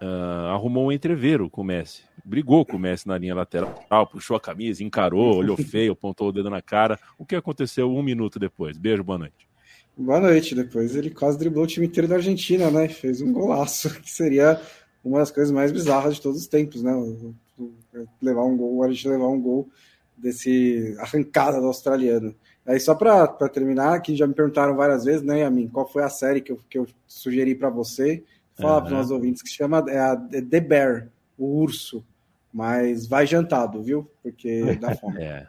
[0.00, 2.04] ah, arrumou um entreveiro com o Messi.
[2.24, 6.32] Brigou com o Messi na linha lateral, puxou a camisa, encarou, olhou feio, apontou o
[6.32, 6.98] dedo na cara.
[7.18, 8.78] O que aconteceu um minuto depois?
[8.78, 9.48] Beijo, boa noite.
[9.96, 10.54] Boa noite.
[10.54, 12.88] Depois ele quase driblou o time inteiro da Argentina, né?
[12.88, 14.60] Fez um golaço, que seria
[15.04, 16.92] uma das coisas mais bizarras de todos os tempos, né?
[18.20, 19.68] Levar um gol, a gente levar um gol
[20.16, 22.34] desse arrancada do australiano.
[22.64, 26.08] Aí só para terminar, que já me perguntaram várias vezes, né, Yamin, qual foi a
[26.08, 28.22] série que eu, que eu sugeri para você?
[28.54, 32.04] Falar para os nossos ouvintes que se chama é a The Bear, o urso.
[32.52, 34.10] Mas vai jantado, viu?
[34.22, 35.22] Porque dá fome.
[35.22, 35.46] É.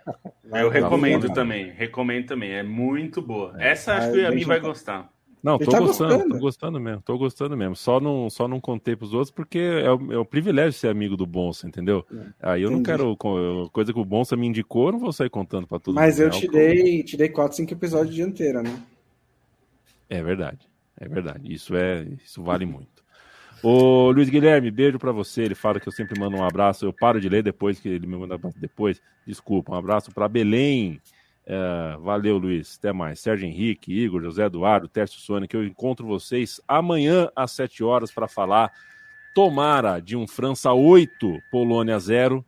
[0.53, 1.34] Eu recomendo jantado.
[1.35, 2.51] também, recomendo também.
[2.53, 3.53] É muito boa.
[3.61, 5.11] Essa acho Ah, que a bem mim vai gostar.
[5.43, 6.34] Não, tô tá gostando, gostando.
[6.35, 7.75] tô gostando mesmo, tô gostando mesmo.
[7.75, 10.88] Só não, só não contei pros outros porque é o, é o privilégio de ser
[10.88, 12.05] amigo do Bonsa, entendeu?
[12.41, 12.97] Aí eu não entendi.
[12.97, 13.17] quero.
[13.17, 16.17] co- Coisa que o Bonsa me indicou, eu não vou sair contando pra todo Mas
[16.17, 16.23] mundo.
[16.23, 18.73] eu É te que eu- dei, te dei 4, 5 episódios dianteira, né?
[20.09, 20.59] É verdade,
[20.97, 21.53] é verdade.
[21.53, 22.93] Isso é, isso vale muito.
[23.64, 25.44] Ô Luiz Guilherme, beijo pra você.
[25.44, 26.85] Ele fala que eu sempre mando um abraço.
[26.85, 29.02] Eu paro de ler depois que ele me manda depois.
[29.26, 30.99] Desculpa, um abraço pra Belém.
[31.45, 32.77] É, valeu, Luiz.
[32.77, 33.22] Até mais.
[33.22, 38.27] Sérgio Henrique, Igor, José Eduardo, Tércio Sônia, eu encontro vocês amanhã às 7 horas para
[38.27, 38.69] falar
[39.34, 42.45] tomara de um França 8, Polônia 0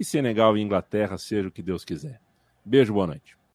[0.00, 2.20] e Senegal e Inglaterra, seja o que Deus quiser.
[2.64, 3.37] Beijo, boa noite.